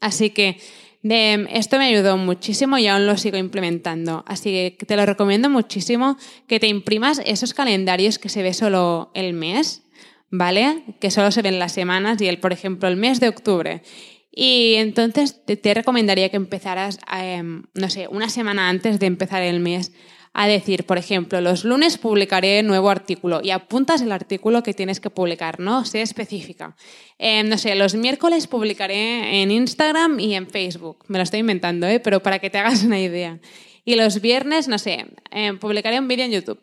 Así 0.00 0.30
que 0.30 0.58
esto 1.02 1.78
me 1.78 1.86
ayudó 1.86 2.16
muchísimo 2.16 2.76
y 2.78 2.86
aún 2.86 3.06
lo 3.06 3.16
sigo 3.16 3.38
implementando. 3.38 4.24
Así 4.26 4.76
que 4.78 4.86
te 4.86 4.96
lo 4.96 5.06
recomiendo 5.06 5.48
muchísimo 5.48 6.16
que 6.46 6.60
te 6.60 6.68
imprimas 6.68 7.22
esos 7.24 7.54
calendarios 7.54 8.18
que 8.18 8.28
se 8.28 8.42
ve 8.42 8.52
solo 8.52 9.10
el 9.14 9.32
mes, 9.32 9.82
¿vale? 10.30 10.84
Que 11.00 11.10
solo 11.10 11.30
se 11.30 11.42
ven 11.42 11.58
las 11.58 11.72
semanas 11.72 12.20
y 12.20 12.28
el, 12.28 12.38
por 12.38 12.52
ejemplo, 12.52 12.88
el 12.88 12.96
mes 12.96 13.18
de 13.20 13.28
octubre. 13.28 13.82
Y 14.30 14.74
entonces 14.76 15.44
te, 15.44 15.74
recomendaría 15.74 16.28
que 16.28 16.36
empezaras, 16.36 16.98
em, 17.12 17.64
no 17.74 17.90
sé, 17.90 18.06
una 18.08 18.28
semana 18.28 18.68
antes 18.68 19.00
de 19.00 19.06
empezar 19.06 19.42
el 19.42 19.58
mes 19.58 19.92
a 20.32 20.46
decir, 20.46 20.84
por 20.86 20.96
ejemplo, 20.96 21.40
los 21.40 21.64
lunes 21.64 21.98
publicaré 21.98 22.62
nuevo 22.62 22.88
artículo 22.88 23.40
y 23.42 23.50
apuntas 23.50 24.00
el 24.00 24.12
artículo 24.12 24.62
que 24.62 24.74
tienes 24.74 25.00
que 25.00 25.10
publicar, 25.10 25.58
¿no? 25.58 25.84
Sé 25.84 26.02
específica. 26.02 26.76
Eh, 27.18 27.42
no 27.42 27.58
sé, 27.58 27.74
los 27.74 27.94
miércoles 27.94 28.46
publicaré 28.46 29.42
en 29.42 29.50
Instagram 29.50 30.20
y 30.20 30.34
en 30.34 30.48
Facebook. 30.48 31.04
Me 31.08 31.18
lo 31.18 31.24
estoy 31.24 31.40
inventando, 31.40 31.86
¿eh? 31.88 31.98
Pero 31.98 32.22
para 32.22 32.38
que 32.38 32.48
te 32.48 32.58
hagas 32.58 32.84
una 32.84 33.00
idea. 33.00 33.40
Y 33.84 33.96
los 33.96 34.20
viernes, 34.20 34.68
no 34.68 34.78
sé, 34.78 35.06
eh, 35.32 35.52
publicaré 35.54 35.98
un 35.98 36.06
vídeo 36.06 36.24
en 36.24 36.32
YouTube. 36.32 36.60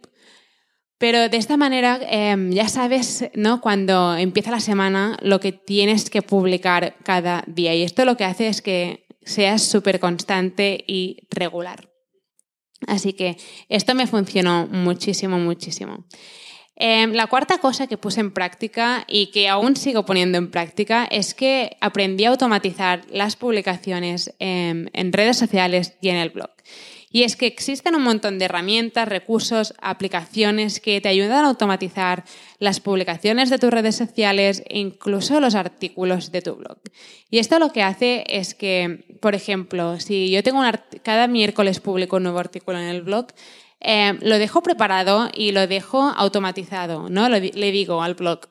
Pero 0.98 1.30
de 1.30 1.38
esta 1.38 1.58
manera 1.58 2.00
em, 2.10 2.52
ya 2.52 2.70
sabes, 2.70 3.30
¿no? 3.36 3.62
Cuando 3.62 4.16
empieza 4.16 4.50
la 4.50 4.62
semana, 4.62 5.18
lo 5.22 5.40
que 5.40 5.52
tienes 5.52 6.10
que 6.10 6.22
publicar 6.22 6.96
cada 7.04 7.44
día. 7.48 7.76
Y 7.76 7.84
esto 7.84 8.06
lo 8.06 8.18
que 8.18 8.24
hace 8.24 8.48
es 8.48 8.62
que 8.62 9.06
seas 9.24 9.62
súper 9.62 10.00
constante 10.00 10.84
y 10.88 11.28
regular. 11.30 11.97
Así 12.86 13.14
que 13.14 13.38
esto 13.70 13.96
me 13.96 14.06
funcionó 14.06 14.68
muchísimo, 14.68 15.40
muchísimo. 15.40 16.06
Em, 16.76 17.14
la 17.14 17.26
cuarta 17.26 17.58
cosa 17.58 17.88
que 17.88 17.98
puse 17.98 18.20
en 18.20 18.32
práctica 18.32 19.04
y 19.08 19.32
que 19.32 19.50
aún 19.50 19.76
sigo 19.76 20.06
poniendo 20.06 20.38
en 20.38 20.52
práctica 20.52 21.06
es 21.10 21.34
que 21.34 21.76
aprendí 21.82 22.26
a 22.26 22.30
automatizar 22.30 23.02
las 23.10 23.36
publicaciones 23.36 24.36
en 24.38 25.12
redes 25.12 25.38
sociales 25.38 25.96
y 26.02 26.10
en 26.10 26.18
el 26.18 26.30
blog. 26.30 26.52
Y 27.10 27.24
es 27.24 27.36
que 27.36 27.48
existen 27.48 27.96
un 27.96 28.04
montón 28.04 28.38
de 28.38 28.46
herramientas, 28.46 29.08
recursos, 29.08 29.74
aplicaciones 29.82 30.82
que 30.82 31.00
te 31.00 31.08
ayudan 31.08 31.46
a 31.46 31.48
automatizar 31.48 32.26
las 32.60 32.80
publicaciones 32.80 33.50
de 33.50 33.60
tus 33.60 33.72
redes 33.72 33.96
sociales 33.96 34.64
e 34.68 34.80
incluso 34.80 35.40
los 35.40 35.56
artículos 35.56 36.32
de 36.32 36.42
tu 36.42 36.56
blog. 36.56 36.78
Y 37.30 37.40
esto 37.40 37.60
lo 37.60 37.72
que 37.72 37.84
hace 37.84 38.26
es 38.28 38.54
que, 38.54 39.06
por 39.22 39.36
ejemplo, 39.36 40.00
si 40.00 40.30
yo 40.30 40.44
tengo 40.44 40.60
un 40.60 40.72
cada 41.02 41.28
miércoles 41.28 41.80
publico 41.80 42.18
un 42.18 42.24
nuevo 42.24 42.40
artículo 42.40 42.78
en 42.78 42.88
el 42.88 43.04
blog, 43.04 43.28
eh, 43.80 44.18
lo 44.22 44.38
dejo 44.38 44.62
preparado 44.62 45.30
y 45.34 45.52
lo 45.52 45.66
dejo 45.68 46.02
automatizado, 46.02 47.10
¿no? 47.10 47.30
le 47.30 47.72
digo 47.72 48.02
al 48.02 48.16
blog, 48.16 48.42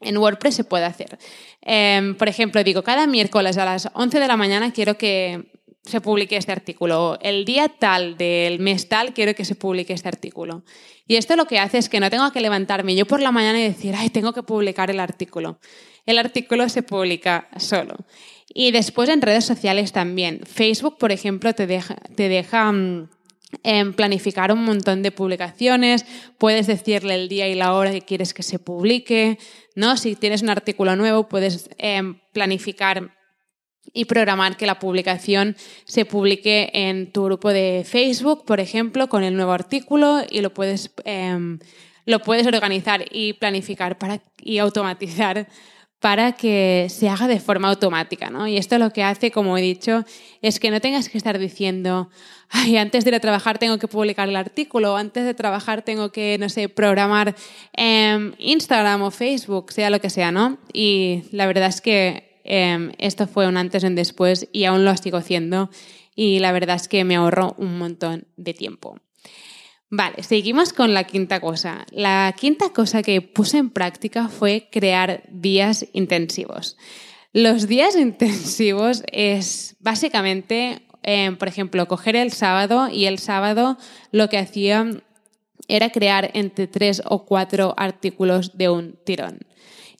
en 0.00 0.18
WordPress 0.18 0.56
se 0.56 0.64
puede 0.64 0.84
hacer. 0.84 1.18
Eh, 1.62 2.14
por 2.18 2.28
ejemplo, 2.28 2.62
digo, 2.62 2.82
cada 2.82 3.06
miércoles 3.06 3.56
a 3.58 3.64
las 3.64 3.88
11 3.94 4.20
de 4.20 4.28
la 4.28 4.36
mañana 4.36 4.72
quiero 4.72 4.98
que 4.98 5.52
se 5.86 6.00
publique 6.00 6.36
este 6.36 6.52
artículo. 6.52 7.18
El 7.22 7.44
día 7.44 7.68
tal 7.68 8.16
del 8.16 8.58
mes 8.58 8.88
tal 8.88 9.14
quiero 9.14 9.34
que 9.34 9.44
se 9.44 9.54
publique 9.54 9.92
este 9.92 10.08
artículo. 10.08 10.64
Y 11.06 11.16
esto 11.16 11.36
lo 11.36 11.46
que 11.46 11.58
hace 11.58 11.78
es 11.78 11.88
que 11.88 12.00
no 12.00 12.10
tengo 12.10 12.30
que 12.32 12.40
levantarme 12.40 12.96
yo 12.96 13.06
por 13.06 13.22
la 13.22 13.30
mañana 13.30 13.60
y 13.60 13.68
decir, 13.68 13.94
ay, 13.96 14.10
tengo 14.10 14.32
que 14.32 14.42
publicar 14.42 14.90
el 14.90 15.00
artículo. 15.00 15.58
El 16.04 16.18
artículo 16.18 16.68
se 16.68 16.82
publica 16.82 17.48
solo. 17.56 17.96
Y 18.52 18.72
después 18.72 19.08
en 19.08 19.22
redes 19.22 19.44
sociales 19.44 19.92
también. 19.92 20.40
Facebook, 20.44 20.98
por 20.98 21.12
ejemplo, 21.12 21.52
te 21.54 21.66
deja, 21.66 21.96
te 22.16 22.28
deja 22.28 22.72
mm, 22.72 23.08
em, 23.62 23.92
planificar 23.92 24.52
un 24.52 24.64
montón 24.64 25.02
de 25.02 25.12
publicaciones, 25.12 26.04
puedes 26.38 26.66
decirle 26.66 27.14
el 27.14 27.28
día 27.28 27.48
y 27.48 27.54
la 27.54 27.72
hora 27.74 27.92
que 27.92 28.02
quieres 28.02 28.34
que 28.34 28.42
se 28.42 28.58
publique, 28.58 29.38
¿no? 29.74 29.96
Si 29.96 30.16
tienes 30.16 30.42
un 30.42 30.50
artículo 30.50 30.96
nuevo, 30.96 31.28
puedes 31.28 31.70
em, 31.78 32.18
planificar 32.32 33.15
y 33.92 34.04
programar 34.06 34.56
que 34.56 34.66
la 34.66 34.78
publicación 34.78 35.56
se 35.84 36.04
publique 36.04 36.70
en 36.72 37.12
tu 37.12 37.24
grupo 37.24 37.50
de 37.50 37.84
Facebook, 37.86 38.44
por 38.44 38.60
ejemplo, 38.60 39.08
con 39.08 39.24
el 39.24 39.36
nuevo 39.36 39.52
artículo 39.52 40.22
y 40.30 40.40
lo 40.40 40.52
puedes, 40.52 40.90
em, 41.04 41.58
lo 42.04 42.20
puedes 42.20 42.46
organizar 42.46 43.04
y 43.10 43.34
planificar 43.34 43.98
para, 43.98 44.20
y 44.42 44.58
automatizar 44.58 45.48
para 46.00 46.32
que 46.32 46.86
se 46.90 47.08
haga 47.08 47.26
de 47.26 47.40
forma 47.40 47.68
automática. 47.68 48.30
¿no? 48.30 48.46
Y 48.46 48.58
esto 48.58 48.78
lo 48.78 48.92
que 48.92 49.02
hace, 49.02 49.30
como 49.30 49.56
he 49.56 49.62
dicho, 49.62 50.04
es 50.42 50.60
que 50.60 50.70
no 50.70 50.80
tengas 50.80 51.08
que 51.08 51.18
estar 51.18 51.38
diciendo, 51.38 52.10
ay, 52.50 52.76
antes 52.76 53.04
de 53.04 53.10
ir 53.10 53.14
a 53.14 53.20
trabajar 53.20 53.58
tengo 53.58 53.78
que 53.78 53.88
publicar 53.88 54.28
el 54.28 54.36
artículo, 54.36 54.96
antes 54.96 55.24
de 55.24 55.34
trabajar 55.34 55.82
tengo 55.82 56.12
que, 56.12 56.36
no 56.38 56.48
sé, 56.48 56.68
programar 56.68 57.34
en 57.72 58.34
Instagram 58.38 59.02
o 59.02 59.10
Facebook, 59.10 59.72
sea 59.72 59.90
lo 59.90 60.00
que 60.00 60.10
sea, 60.10 60.30
¿no? 60.30 60.58
Y 60.72 61.24
la 61.32 61.46
verdad 61.46 61.68
es 61.68 61.80
que 61.80 62.35
Em, 62.48 62.92
esto 62.98 63.26
fue 63.26 63.48
un 63.48 63.56
antes 63.56 63.82
y 63.82 63.86
un 63.86 63.96
después 63.96 64.48
y 64.52 64.64
aún 64.64 64.84
lo 64.84 64.96
sigo 64.96 65.18
haciendo 65.18 65.68
y 66.14 66.38
la 66.38 66.52
verdad 66.52 66.76
es 66.76 66.86
que 66.86 67.04
me 67.04 67.16
ahorro 67.16 67.56
un 67.58 67.76
montón 67.76 68.28
de 68.36 68.54
tiempo. 68.54 69.00
Vale, 69.90 70.22
seguimos 70.22 70.72
con 70.72 70.94
la 70.94 71.04
quinta 71.04 71.40
cosa. 71.40 71.86
La 71.90 72.32
quinta 72.38 72.70
cosa 72.70 73.02
que 73.02 73.20
puse 73.20 73.58
en 73.58 73.70
práctica 73.70 74.28
fue 74.28 74.68
crear 74.70 75.24
días 75.28 75.86
intensivos. 75.92 76.76
Los 77.32 77.66
días 77.66 77.96
intensivos 77.98 79.02
es 79.10 79.76
básicamente, 79.80 80.86
em, 81.02 81.36
por 81.36 81.48
ejemplo, 81.48 81.88
coger 81.88 82.14
el 82.14 82.32
sábado 82.32 82.88
y 82.88 83.06
el 83.06 83.18
sábado 83.18 83.76
lo 84.12 84.28
que 84.28 84.38
hacía 84.38 84.86
era 85.66 85.90
crear 85.90 86.30
entre 86.34 86.68
tres 86.68 87.02
o 87.04 87.24
cuatro 87.24 87.74
artículos 87.76 88.56
de 88.56 88.68
un 88.68 88.98
tirón. 89.04 89.40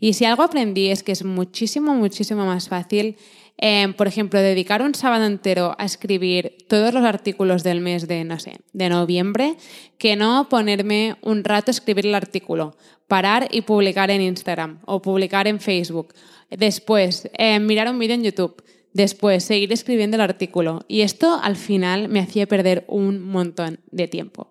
Y 0.00 0.12
si 0.12 0.24
algo 0.24 0.42
aprendí 0.42 0.88
es 0.88 1.02
que 1.02 1.12
es 1.12 1.24
muchísimo, 1.24 1.94
muchísimo 1.94 2.44
más 2.44 2.68
fácil, 2.68 3.16
em, 3.56 3.94
por 3.94 4.06
ejemplo, 4.06 4.38
dedicar 4.40 4.82
un 4.82 4.94
sábado 4.94 5.24
entero 5.24 5.74
a 5.78 5.84
escribir 5.84 6.56
todos 6.68 6.92
los 6.92 7.04
artículos 7.04 7.62
del 7.62 7.80
mes 7.80 8.06
de, 8.06 8.24
no 8.24 8.38
sé, 8.38 8.58
de 8.72 8.88
noviembre, 8.88 9.56
que 9.98 10.16
no 10.16 10.48
ponerme 10.48 11.16
un 11.22 11.44
rato 11.44 11.70
a 11.70 11.72
escribir 11.72 12.06
el 12.06 12.14
artículo, 12.14 12.76
parar 13.08 13.48
y 13.50 13.62
publicar 13.62 14.10
en 14.10 14.20
Instagram 14.20 14.80
o 14.84 15.00
publicar 15.00 15.46
en 15.46 15.60
Facebook. 15.60 16.12
Después, 16.50 17.30
em, 17.34 17.64
mirar 17.64 17.88
un 17.88 17.98
vídeo 17.98 18.14
en 18.14 18.24
YouTube. 18.24 18.62
Después, 18.92 19.44
seguir 19.44 19.72
escribiendo 19.72 20.16
el 20.16 20.22
artículo. 20.22 20.84
Y 20.88 21.02
esto 21.02 21.38
al 21.42 21.56
final 21.56 22.08
me 22.08 22.20
hacía 22.20 22.46
perder 22.46 22.84
un 22.88 23.20
montón 23.22 23.80
de 23.90 24.08
tiempo. 24.08 24.50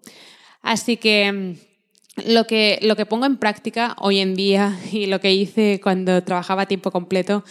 Así 0.62 0.98
que 0.98 1.24
em, 1.24 1.56
lo 2.24 2.48
que, 2.48 2.80
lo 2.82 2.96
que 2.96 3.06
pongo 3.06 3.26
en 3.26 3.38
práctica 3.38 3.96
hoy 4.00 4.20
en 4.20 4.36
día 4.36 4.78
y 4.92 5.08
lo 5.08 5.20
que 5.20 5.34
hice 5.34 5.80
cuando 5.82 6.24
trabajaba 6.24 6.64
a 6.64 6.68
tiempo 6.68 6.92
completo 6.92 7.44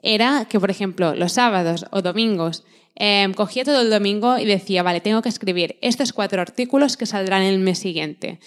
era 0.00 0.46
que, 0.48 0.60
por 0.60 0.70
ejemplo, 0.70 1.14
los 1.14 1.32
sábados 1.32 1.86
o 1.90 2.02
domingos 2.02 2.64
em, 2.94 3.34
cogía 3.34 3.64
todo 3.64 3.80
el 3.80 3.90
domingo 3.90 4.38
y 4.38 4.44
decía, 4.44 4.82
vale, 4.82 5.00
tengo 5.00 5.22
que 5.22 5.28
escribir 5.28 5.76
estos 5.82 6.12
cuatro 6.12 6.40
artículos 6.40 6.96
que 6.96 7.06
saldrán 7.06 7.42
el 7.42 7.58
mes 7.58 7.80
siguiente. 7.80 8.38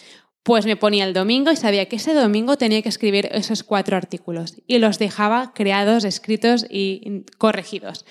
Pues 0.43 0.65
me 0.65 0.75
ponía 0.75 1.05
el 1.05 1.13
domingo 1.13 1.51
y 1.51 1.55
sabía 1.55 1.87
que 1.87 1.97
ese 1.97 2.13
domingo 2.13 2.57
tenía 2.57 2.81
que 2.81 2.89
escribir 2.89 3.29
esos 3.31 3.63
cuatro 3.63 3.95
artículos 3.95 4.55
y 4.65 4.79
los 4.79 4.97
dejaba 4.97 5.53
creados, 5.53 6.03
escritos 6.03 6.65
y 6.69 7.25
corregidos. 7.37 8.05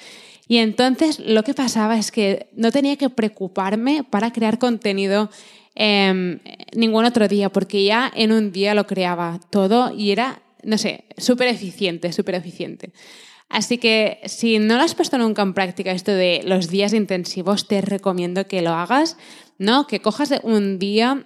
Y 0.47 0.59
entonces 0.59 1.19
lo 1.21 1.43
que 1.43 1.55
pasaba 1.55 1.99
es 1.99 2.13
que 2.13 2.49
no 2.55 2.71
tenía 2.73 2.97
que 2.97 3.09
preocuparme 3.09 4.05
para 4.05 4.33
crear 4.33 4.59
contenido 4.59 5.31
Em, 5.83 6.41
ningún 6.75 7.07
otro 7.07 7.27
día, 7.27 7.49
porque 7.49 7.83
ya 7.83 8.13
en 8.15 8.33
un 8.33 8.53
día 8.53 8.75
lo 8.75 8.87
creaba 8.87 9.41
todo 9.49 9.95
y 9.97 10.11
era, 10.11 10.43
no 10.63 10.77
sé, 10.77 11.05
súper 11.17 11.49
eficiente, 11.49 12.13
súper 12.13 12.35
eficiente. 12.35 12.91
Así 13.49 13.79
que 13.79 14.21
si 14.27 14.59
no 14.59 14.77
lo 14.77 14.83
has 14.83 14.95
puesto 14.95 15.17
nunca 15.17 15.41
en 15.41 15.55
práctica 15.55 15.93
esto 15.93 16.13
de 16.13 16.43
los 16.45 16.69
días 16.69 16.93
intensivos, 16.93 17.67
te 17.67 17.81
recomiendo 17.81 18.47
que 18.47 18.61
lo 18.61 18.73
hagas, 18.73 19.17
¿no? 19.57 19.87
Que 19.87 20.01
cojas 20.01 20.35
un 20.43 20.79
día 20.79 21.25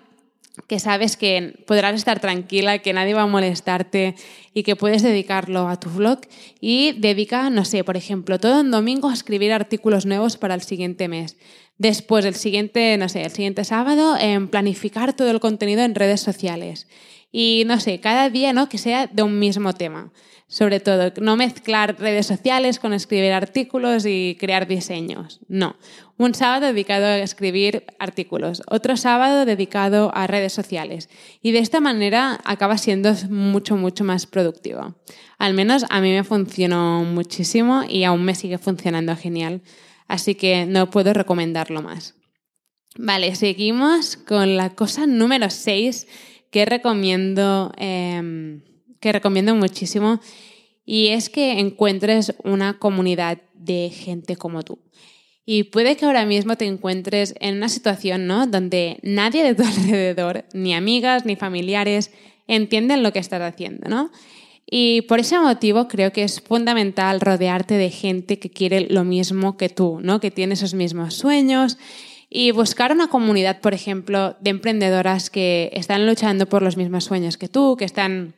que 0.69 0.79
sabes 0.79 1.17
que 1.17 1.65
podrás 1.67 1.97
estar 1.97 2.21
tranquila, 2.21 2.79
que 2.79 2.93
nadie 2.93 3.15
va 3.15 3.23
a 3.23 3.27
molestarte 3.27 4.15
y 4.53 4.63
que 4.63 4.77
puedes 4.77 5.03
dedicarlo 5.03 5.69
a 5.69 5.81
tu 5.81 5.91
blog 5.91 6.21
y 6.61 6.93
dedica, 6.93 7.51
no 7.51 7.65
sé, 7.65 7.83
por 7.83 7.97
ejemplo, 7.97 8.39
todo 8.39 8.61
un 8.61 8.71
domingo 8.71 9.09
a 9.11 9.15
escribir 9.15 9.53
artículos 9.53 10.07
nuevos 10.07 10.37
para 10.37 10.55
el 10.55 10.63
siguiente 10.63 11.09
mes. 11.09 11.37
Después, 11.79 12.25
el 12.25 12.35
siguiente, 12.35 12.97
no 12.99 13.09
sé, 13.09 13.23
el 13.23 13.33
siguiente 13.33 13.65
sábado, 13.65 14.17
en 14.19 14.49
planificar 14.49 15.15
todo 15.15 15.31
el 15.31 15.41
contenido 15.41 15.83
en 15.83 15.95
redes 15.95 16.21
sociales. 16.21 16.87
Y 17.33 17.65
no 17.67 17.81
sé, 17.81 17.99
cada 17.99 18.31
día, 18.31 18.53
¿no? 18.53 18.69
Que 18.69 18.79
sea 18.79 19.09
de 19.09 19.23
un 19.25 19.41
mismo 19.41 19.73
tema. 19.73 20.13
Sobre 20.47 20.79
todo, 20.79 21.13
no 21.21 21.37
mezclar 21.37 21.99
redes 21.99 22.27
sociales 22.27 22.79
con 22.79 22.93
escribir 22.93 23.33
artículos 23.33 24.07
y 24.07 24.37
crear 24.39 24.69
diseños. 24.69 25.41
No. 25.49 25.75
Un 26.17 26.35
sábado 26.35 26.67
dedicado 26.67 27.07
a 27.07 27.19
escribir 27.19 27.87
artículos, 27.99 28.63
otro 28.69 28.97
sábado 28.97 29.47
dedicado 29.47 30.13
a 30.15 30.29
redes 30.29 30.53
sociales. 30.53 31.09
Y 31.43 31.51
de 31.51 31.59
esta 31.59 31.81
manera 31.81 32.39
acaba 32.45 32.79
siendo 32.79 33.13
mucho, 33.31 33.77
mucho 33.77 34.05
más 34.05 34.27
productivo. 34.27 34.95
Al 35.39 35.55
menos 35.55 35.85
a 35.91 36.01
mí 36.01 36.13
me 36.13 36.23
funcionó 36.23 37.03
muchísimo 37.03 37.83
y 37.89 38.05
aún 38.05 38.25
me 38.25 38.37
sigue 38.37 38.59
funcionando 38.59 39.17
genial 39.17 39.61
así 40.09 40.35
que 40.35 40.67
no 40.67 40.91
puedo 40.91 41.13
recomendarlo 41.13 41.83
más. 41.83 42.15
Vale, 42.97 43.35
seguimos 43.35 44.17
con 44.17 44.57
la 44.57 44.71
cosa 44.71 45.07
número 45.07 45.51
6 45.51 46.07
que 46.51 46.65
recomiendo, 46.65 47.73
em, 47.77 48.63
que 49.01 49.13
recomiendo 49.13 49.55
muchísimo 49.55 50.21
y 50.87 51.09
es 51.09 51.29
que 51.29 51.59
encuentres 51.59 52.35
una 52.45 52.79
comunidad 52.79 53.39
de 53.55 53.91
gente 53.91 54.37
como 54.37 54.63
tú. 54.63 54.79
Y 55.47 55.65
puede 55.65 55.97
que 55.97 56.07
ahora 56.07 56.25
mismo 56.25 56.57
te 56.57 56.65
encuentres 56.65 57.35
en 57.41 57.57
una 57.57 57.69
situación 57.69 58.27
¿no? 58.27 58.47
donde 58.47 58.99
nadie 59.03 59.43
de 59.43 59.55
tu 59.55 59.63
alrededor, 59.67 60.45
ni 60.55 60.75
amigas 60.75 61.27
ni 61.27 61.37
familiares, 61.37 62.13
entienden 62.47 63.03
lo 63.03 63.13
que 63.13 63.19
estás 63.19 63.43
haciendo, 63.43 63.89
¿no? 63.89 64.11
Y 64.67 65.03
por 65.03 65.21
ese 65.21 65.39
motivo 65.39 65.89
creo 65.89 66.13
que 66.13 66.25
es 66.25 66.41
fundamental 66.41 67.21
rodearte 67.21 67.75
de 67.75 67.91
gente 67.91 68.39
que 68.39 68.51
quiere 68.51 68.89
lo 68.89 69.05
mismo 69.05 69.57
que 69.57 69.69
tú, 69.69 70.01
¿no? 70.03 70.21
Que 70.21 70.31
tiene 70.31 70.55
esos 70.55 70.75
mismos 70.75 71.15
sueños 71.15 71.79
y 72.31 72.51
buscar 72.51 72.91
una 72.91 73.09
comunidad, 73.09 73.61
por 73.61 73.75
ejemplo, 73.75 74.37
de 74.41 74.51
emprendedoras 74.51 75.31
que 75.31 75.71
están 75.75 76.07
luchando 76.07 76.47
por 76.47 76.63
los 76.63 76.77
mismos 76.77 77.05
sueños 77.05 77.37
que 77.37 77.49
tú, 77.49 77.77
que 77.77 77.85
están, 77.85 78.35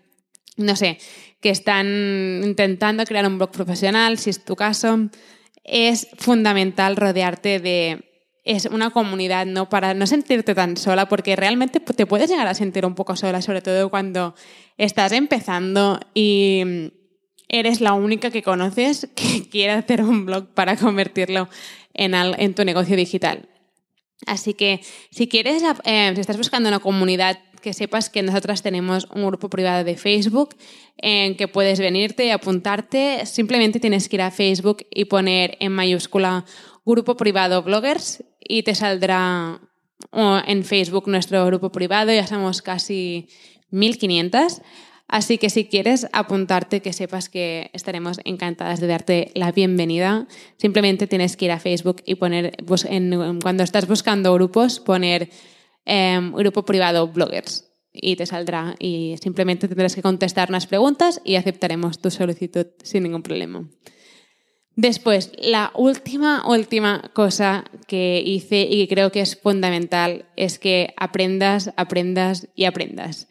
no 0.56 0.76
sé, 0.76 0.98
que 1.40 1.50
están 1.50 2.42
intentando 2.44 3.04
crear 3.04 3.26
un 3.26 3.38
blog 3.38 3.52
profesional, 3.52 4.18
si 4.18 4.30
es 4.30 4.44
tu 4.44 4.56
caso. 4.56 5.08
Es 5.64 6.08
fundamental 6.18 6.96
rodearte 6.96 7.58
de 7.60 8.15
es 8.46 8.66
una 8.66 8.90
comunidad, 8.90 9.44
¿no? 9.44 9.68
Para 9.68 9.92
no 9.92 10.06
sentirte 10.06 10.54
tan 10.54 10.76
sola, 10.76 11.08
porque 11.08 11.34
realmente 11.34 11.80
te 11.80 12.06
puedes 12.06 12.30
llegar 12.30 12.46
a 12.46 12.54
sentir 12.54 12.86
un 12.86 12.94
poco 12.94 13.16
sola, 13.16 13.42
sobre 13.42 13.60
todo 13.60 13.90
cuando 13.90 14.34
estás 14.78 15.12
empezando 15.12 15.98
y 16.14 16.92
eres 17.48 17.80
la 17.80 17.92
única 17.92 18.30
que 18.30 18.42
conoces 18.42 19.08
que 19.16 19.48
quiere 19.48 19.72
hacer 19.72 20.02
un 20.02 20.26
blog 20.26 20.54
para 20.54 20.76
convertirlo 20.76 21.48
en, 21.92 22.14
en 22.14 22.54
tu 22.54 22.64
negocio 22.64 22.96
digital. 22.96 23.48
Así 24.26 24.54
que 24.54 24.80
si 25.10 25.28
quieres, 25.28 25.62
eh, 25.84 26.12
si 26.14 26.20
estás 26.20 26.38
buscando 26.38 26.68
una 26.68 26.78
comunidad, 26.78 27.38
que 27.60 27.74
sepas 27.74 28.10
que 28.10 28.22
nosotras 28.22 28.62
tenemos 28.62 29.08
un 29.12 29.26
grupo 29.26 29.50
privado 29.50 29.82
de 29.82 29.96
Facebook 29.96 30.54
en 30.98 31.36
que 31.36 31.48
puedes 31.48 31.80
venirte 31.80 32.24
y 32.26 32.30
apuntarte. 32.30 33.26
Simplemente 33.26 33.80
tienes 33.80 34.08
que 34.08 34.16
ir 34.16 34.22
a 34.22 34.30
Facebook 34.30 34.86
y 34.88 35.06
poner 35.06 35.56
en 35.58 35.72
mayúscula 35.72 36.44
grupo 36.84 37.16
privado 37.16 37.64
bloggers 37.64 38.22
y 38.48 38.62
te 38.62 38.74
saldrá 38.74 39.60
en 40.12 40.64
Facebook 40.64 41.08
nuestro 41.08 41.44
grupo 41.46 41.70
privado. 41.70 42.12
Ya 42.12 42.26
somos 42.26 42.62
casi 42.62 43.28
1500. 43.70 44.62
Así 45.08 45.38
que 45.38 45.50
si 45.50 45.66
quieres 45.66 46.08
apuntarte, 46.12 46.82
que 46.82 46.92
sepas 46.92 47.28
que 47.28 47.70
estaremos 47.72 48.18
encantadas 48.24 48.80
de 48.80 48.88
darte 48.88 49.30
la 49.34 49.52
bienvenida. 49.52 50.26
Simplemente 50.56 51.06
tienes 51.06 51.36
que 51.36 51.44
ir 51.44 51.52
a 51.52 51.60
Facebook 51.60 52.02
y 52.04 52.16
poner, 52.16 52.56
cuando 53.42 53.62
estás 53.62 53.86
buscando 53.86 54.34
grupos, 54.34 54.80
poner 54.80 55.30
em, 55.84 56.32
grupo 56.32 56.64
privado 56.64 57.06
bloggers 57.06 57.70
y 57.92 58.16
te 58.16 58.26
saldrá. 58.26 58.74
Y 58.80 59.14
simplemente 59.22 59.68
tendrás 59.68 59.94
que 59.94 60.02
contestar 60.02 60.48
unas 60.48 60.66
preguntas 60.66 61.20
y 61.24 61.36
aceptaremos 61.36 62.00
tu 62.00 62.10
solicitud 62.10 62.66
sin 62.82 63.04
ningún 63.04 63.22
problema. 63.22 63.68
Después, 64.76 65.32
la 65.38 65.72
última, 65.74 66.46
última 66.46 67.10
cosa 67.14 67.64
que 67.86 68.22
hice 68.24 68.60
y 68.70 68.86
que 68.86 68.94
creo 68.94 69.10
que 69.10 69.22
es 69.22 69.34
fundamental 69.34 70.26
es 70.36 70.58
que 70.58 70.92
aprendas, 70.98 71.72
aprendas 71.78 72.48
y 72.54 72.66
aprendas. 72.66 73.26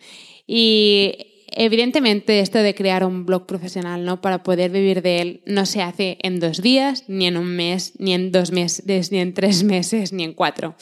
Y 0.48 1.46
evidentemente 1.52 2.40
esto 2.40 2.58
de 2.58 2.74
crear 2.74 3.06
un 3.06 3.28
blog 3.28 3.46
profesional, 3.46 4.06
¿no? 4.06 4.22
Para 4.22 4.42
poder 4.42 4.72
vivir 4.72 5.04
de 5.04 5.22
él 5.22 5.42
no 5.46 5.68
se 5.68 5.84
hace 5.84 6.18
en 6.24 6.40
dos 6.40 6.64
días, 6.64 7.04
ni 7.08 7.28
en 7.28 7.38
un 7.38 7.56
mes, 7.56 7.94
ni 8.00 8.16
en 8.16 8.32
dos 8.32 8.52
meses, 8.52 9.12
ni 9.12 9.20
en 9.20 9.36
tres 9.36 9.64
meses, 9.64 10.14
ni 10.14 10.24
en 10.24 10.34
cuatro, 10.34 10.76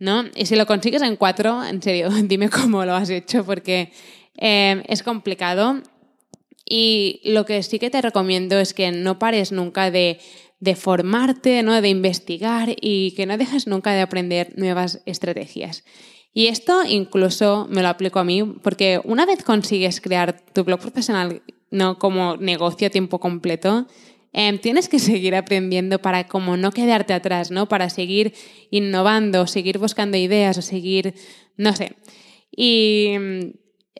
¿no? 0.00 0.24
Y 0.34 0.46
si 0.46 0.56
lo 0.56 0.66
consigues 0.66 1.02
en 1.02 1.14
cuatro, 1.14 1.62
en 1.64 1.80
serio, 1.80 2.10
dime 2.24 2.50
cómo 2.50 2.84
lo 2.84 2.94
has 2.94 3.10
hecho, 3.10 3.44
porque 3.44 3.92
eh, 4.38 4.82
es 4.88 5.04
complicado. 5.04 5.80
Y 6.72 7.20
lo 7.24 7.44
que 7.44 7.64
sí 7.64 7.80
que 7.80 7.90
te 7.90 8.00
recomiendo 8.00 8.60
es 8.60 8.74
que 8.74 8.92
no 8.92 9.18
pares 9.18 9.50
nunca 9.50 9.90
de, 9.90 10.20
de 10.60 10.76
formarte, 10.76 11.64
¿no? 11.64 11.80
de 11.80 11.88
investigar 11.88 12.76
y 12.80 13.10
que 13.16 13.26
no 13.26 13.36
dejes 13.36 13.66
nunca 13.66 13.90
de 13.90 14.02
aprender 14.02 14.52
nuevas 14.56 15.02
estrategias. 15.04 15.82
Y 16.32 16.46
esto 16.46 16.84
incluso 16.86 17.66
me 17.68 17.82
lo 17.82 17.88
aplico 17.88 18.20
a 18.20 18.24
mí, 18.24 18.44
porque 18.62 19.00
una 19.02 19.26
vez 19.26 19.42
consigues 19.42 20.00
crear 20.00 20.40
tu 20.52 20.62
blog 20.62 20.78
profesional 20.78 21.42
no 21.72 21.98
como 21.98 22.36
negocio 22.36 22.86
a 22.86 22.90
tiempo 22.90 23.18
completo, 23.18 23.88
em, 24.32 24.58
tienes 24.58 24.88
que 24.88 25.00
seguir 25.00 25.34
aprendiendo 25.34 26.00
para 26.00 26.28
como 26.28 26.56
no 26.56 26.70
quedarte 26.70 27.14
atrás, 27.14 27.50
¿no? 27.50 27.66
Para 27.66 27.90
seguir 27.90 28.32
innovando, 28.70 29.48
seguir 29.48 29.78
buscando 29.78 30.16
ideas 30.16 30.56
o 30.56 30.62
seguir, 30.62 31.14
no 31.56 31.74
sé. 31.74 31.96
Y 32.56 33.14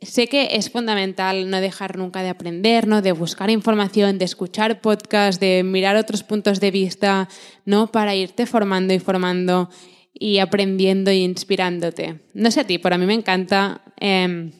sé 0.03 0.29
que 0.29 0.49
es 0.53 0.71
fundamental 0.71 1.51
no 1.51 1.61
dejar 1.61 1.99
nunca 1.99 2.23
de 2.23 2.31
aprender, 2.31 2.87
¿no? 2.87 3.03
De 3.03 3.13
buscar 3.13 3.51
información, 3.51 4.19
de 4.19 4.25
escuchar 4.25 4.81
podcasts, 4.81 5.41
de 5.41 5.63
mirar 5.63 5.97
otros 5.97 6.23
puntos 6.23 6.61
de 6.61 6.71
vista, 6.71 7.29
¿no? 7.65 7.89
Para 7.89 8.15
irte 8.15 8.47
formando 8.47 8.95
y 8.95 8.99
formando 8.99 9.71
y 10.15 10.39
aprendiendo 10.39 11.11
y 11.11 11.23
inspirándote. 11.23 12.21
No 12.35 12.51
sé 12.51 12.61
a 12.61 12.67
ti, 12.67 12.79
pero 12.79 12.95
a 12.95 12.99
mí 12.99 13.07
me 13.07 13.15
encanta 13.15 13.83
em, 13.99 14.53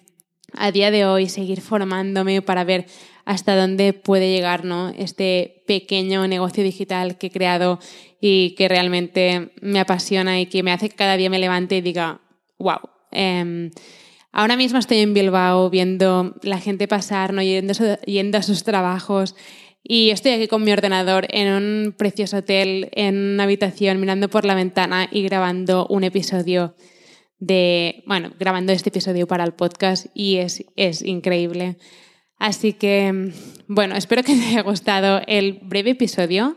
a 0.53 0.73
día 0.73 0.91
de 0.91 1.05
hoy 1.05 1.29
seguir 1.29 1.61
formándome 1.61 2.43
para 2.43 2.65
ver 2.65 2.87
hasta 3.25 3.57
dónde 3.57 3.93
puede 3.93 4.33
llegar 4.33 4.65
¿no? 4.65 4.89
este 4.91 5.63
pequeño 5.67 6.27
negocio 6.27 6.65
digital 6.65 7.19
que 7.19 7.29
he 7.29 7.31
creado 7.31 7.79
y 8.21 8.55
que 8.57 8.69
realmente 8.69 9.53
me 9.61 9.81
apasiona 9.81 10.41
y 10.41 10.47
que 10.47 10.63
me 10.63 10.73
hace 10.73 10.89
que 10.89 10.97
cada 10.97 11.17
día 11.17 11.31
me 11.31 11.39
levante 11.39 11.77
y 11.77 11.81
diga, 11.81 12.21
wow. 12.59 12.81
Ahora 14.33 14.57
mismo 14.57 14.79
estoy 14.79 14.99
en 14.99 15.15
Bilbao 15.15 15.71
viendo 15.71 16.35
la 16.43 16.59
gente 16.59 16.89
pasar, 16.89 17.33
¿no? 17.33 17.43
yendo, 17.43 18.39
a 18.39 18.43
sus 18.43 18.65
trabajos, 18.65 19.35
y 19.83 20.11
estoy 20.11 20.33
aquí 20.33 20.47
con 20.47 20.63
mi 20.63 20.73
ordenador 20.73 21.27
en 21.31 21.53
un 21.53 21.95
precioso 21.97 22.39
hotel, 22.39 22.91
en 22.93 23.17
una 23.17 23.45
habitación, 23.45 23.99
mirando 23.99 24.29
por 24.29 24.45
la 24.45 24.55
ventana 24.55 25.09
y 25.11 25.23
grabando 25.23 25.87
un 25.89 26.05
episodio 26.05 26.75
de, 27.39 28.03
bueno, 28.07 28.33
grabando 28.39 28.73
este 28.73 28.91
episodio 28.91 29.27
para 29.27 29.45
el 29.45 29.53
podcast 29.53 30.07
y 30.15 30.37
es, 30.37 30.65
es 30.77 31.03
increíble. 31.03 31.79
Así 32.37 32.75
que, 32.75 33.33
bueno, 33.69 33.97
espero 33.97 34.23
que 34.23 34.35
te 34.35 34.47
haya 34.47 34.63
gustado 34.63 35.23
el 35.27 35.61
breve 35.63 35.91
episodio 35.91 36.57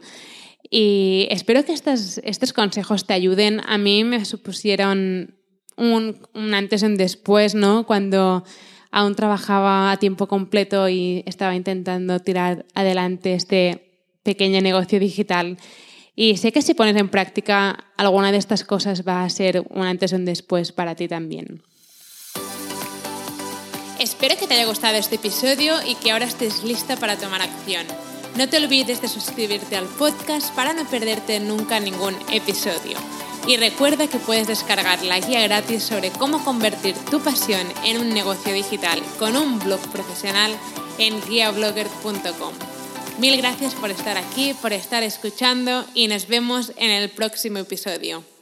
y 0.69 1.27
espero 1.29 1.63
que 1.65 1.73
estos, 1.73 2.19
estos 2.23 2.51
consejos 2.51 3.05
te 3.05 3.13
ayuden. 3.13 3.61
A 3.65 3.77
mí 3.77 4.03
me 4.03 4.25
supusieron 4.25 5.35
un, 5.75 6.19
un 6.33 6.53
antes 6.53 6.83
y 6.83 6.85
un 6.85 6.97
después, 6.97 7.55
¿no? 7.55 7.85
Cuando 7.85 8.43
aún 8.91 9.15
trabajaba 9.15 9.91
a 9.91 9.97
tiempo 9.97 10.27
completo 10.27 10.87
y 10.87 11.23
estaba 11.25 11.55
intentando 11.55 12.19
tirar 12.19 12.65
adelante 12.75 13.33
este 13.33 13.89
pequeño 14.21 14.61
negocio 14.61 14.99
digital. 14.99 15.57
Y 16.15 16.37
sé 16.37 16.51
que 16.51 16.61
si 16.61 16.75
pones 16.75 16.95
en 16.95 17.09
práctica 17.09 17.85
alguna 17.97 18.31
de 18.31 18.37
estas 18.37 18.63
cosas 18.63 19.05
va 19.05 19.23
a 19.23 19.29
ser 19.29 19.65
un 19.69 19.85
antes 19.85 20.13
o 20.13 20.15
un 20.15 20.25
después 20.25 20.71
para 20.71 20.95
ti 20.95 21.07
también. 21.07 21.63
Espero 23.99 24.35
que 24.37 24.47
te 24.47 24.53
haya 24.53 24.65
gustado 24.65 24.95
este 24.97 25.15
episodio 25.15 25.75
y 25.87 25.95
que 25.95 26.11
ahora 26.11 26.25
estés 26.25 26.63
lista 26.63 26.97
para 26.97 27.17
tomar 27.17 27.41
acción. 27.41 27.87
No 28.37 28.47
te 28.49 28.57
olvides 28.57 29.01
de 29.01 29.07
suscribirte 29.07 29.75
al 29.75 29.85
podcast 29.85 30.53
para 30.55 30.73
no 30.73 30.85
perderte 30.85 31.39
nunca 31.39 31.79
ningún 31.79 32.15
episodio. 32.31 32.97
Y 33.45 33.57
recuerda 33.57 34.07
que 34.07 34.19
puedes 34.19 34.47
descargar 34.47 35.03
la 35.03 35.19
guía 35.19 35.41
gratis 35.41 35.83
sobre 35.83 36.11
cómo 36.11 36.43
convertir 36.43 36.95
tu 37.11 37.19
pasión 37.19 37.67
en 37.83 37.99
un 37.99 38.09
negocio 38.09 38.53
digital 38.53 39.01
con 39.19 39.35
un 39.35 39.59
blog 39.59 39.81
profesional 39.91 40.55
en 40.97 41.19
guiablogger.com. 41.27 42.53
Mil 43.19 43.37
gracias 43.37 43.75
por 43.75 43.91
estar 43.91 44.17
aquí, 44.17 44.53
por 44.61 44.73
estar 44.73 45.03
escuchando 45.03 45.85
y 45.93 46.07
nos 46.07 46.27
vemos 46.27 46.71
en 46.77 46.89
el 46.89 47.09
próximo 47.09 47.59
episodio. 47.59 48.32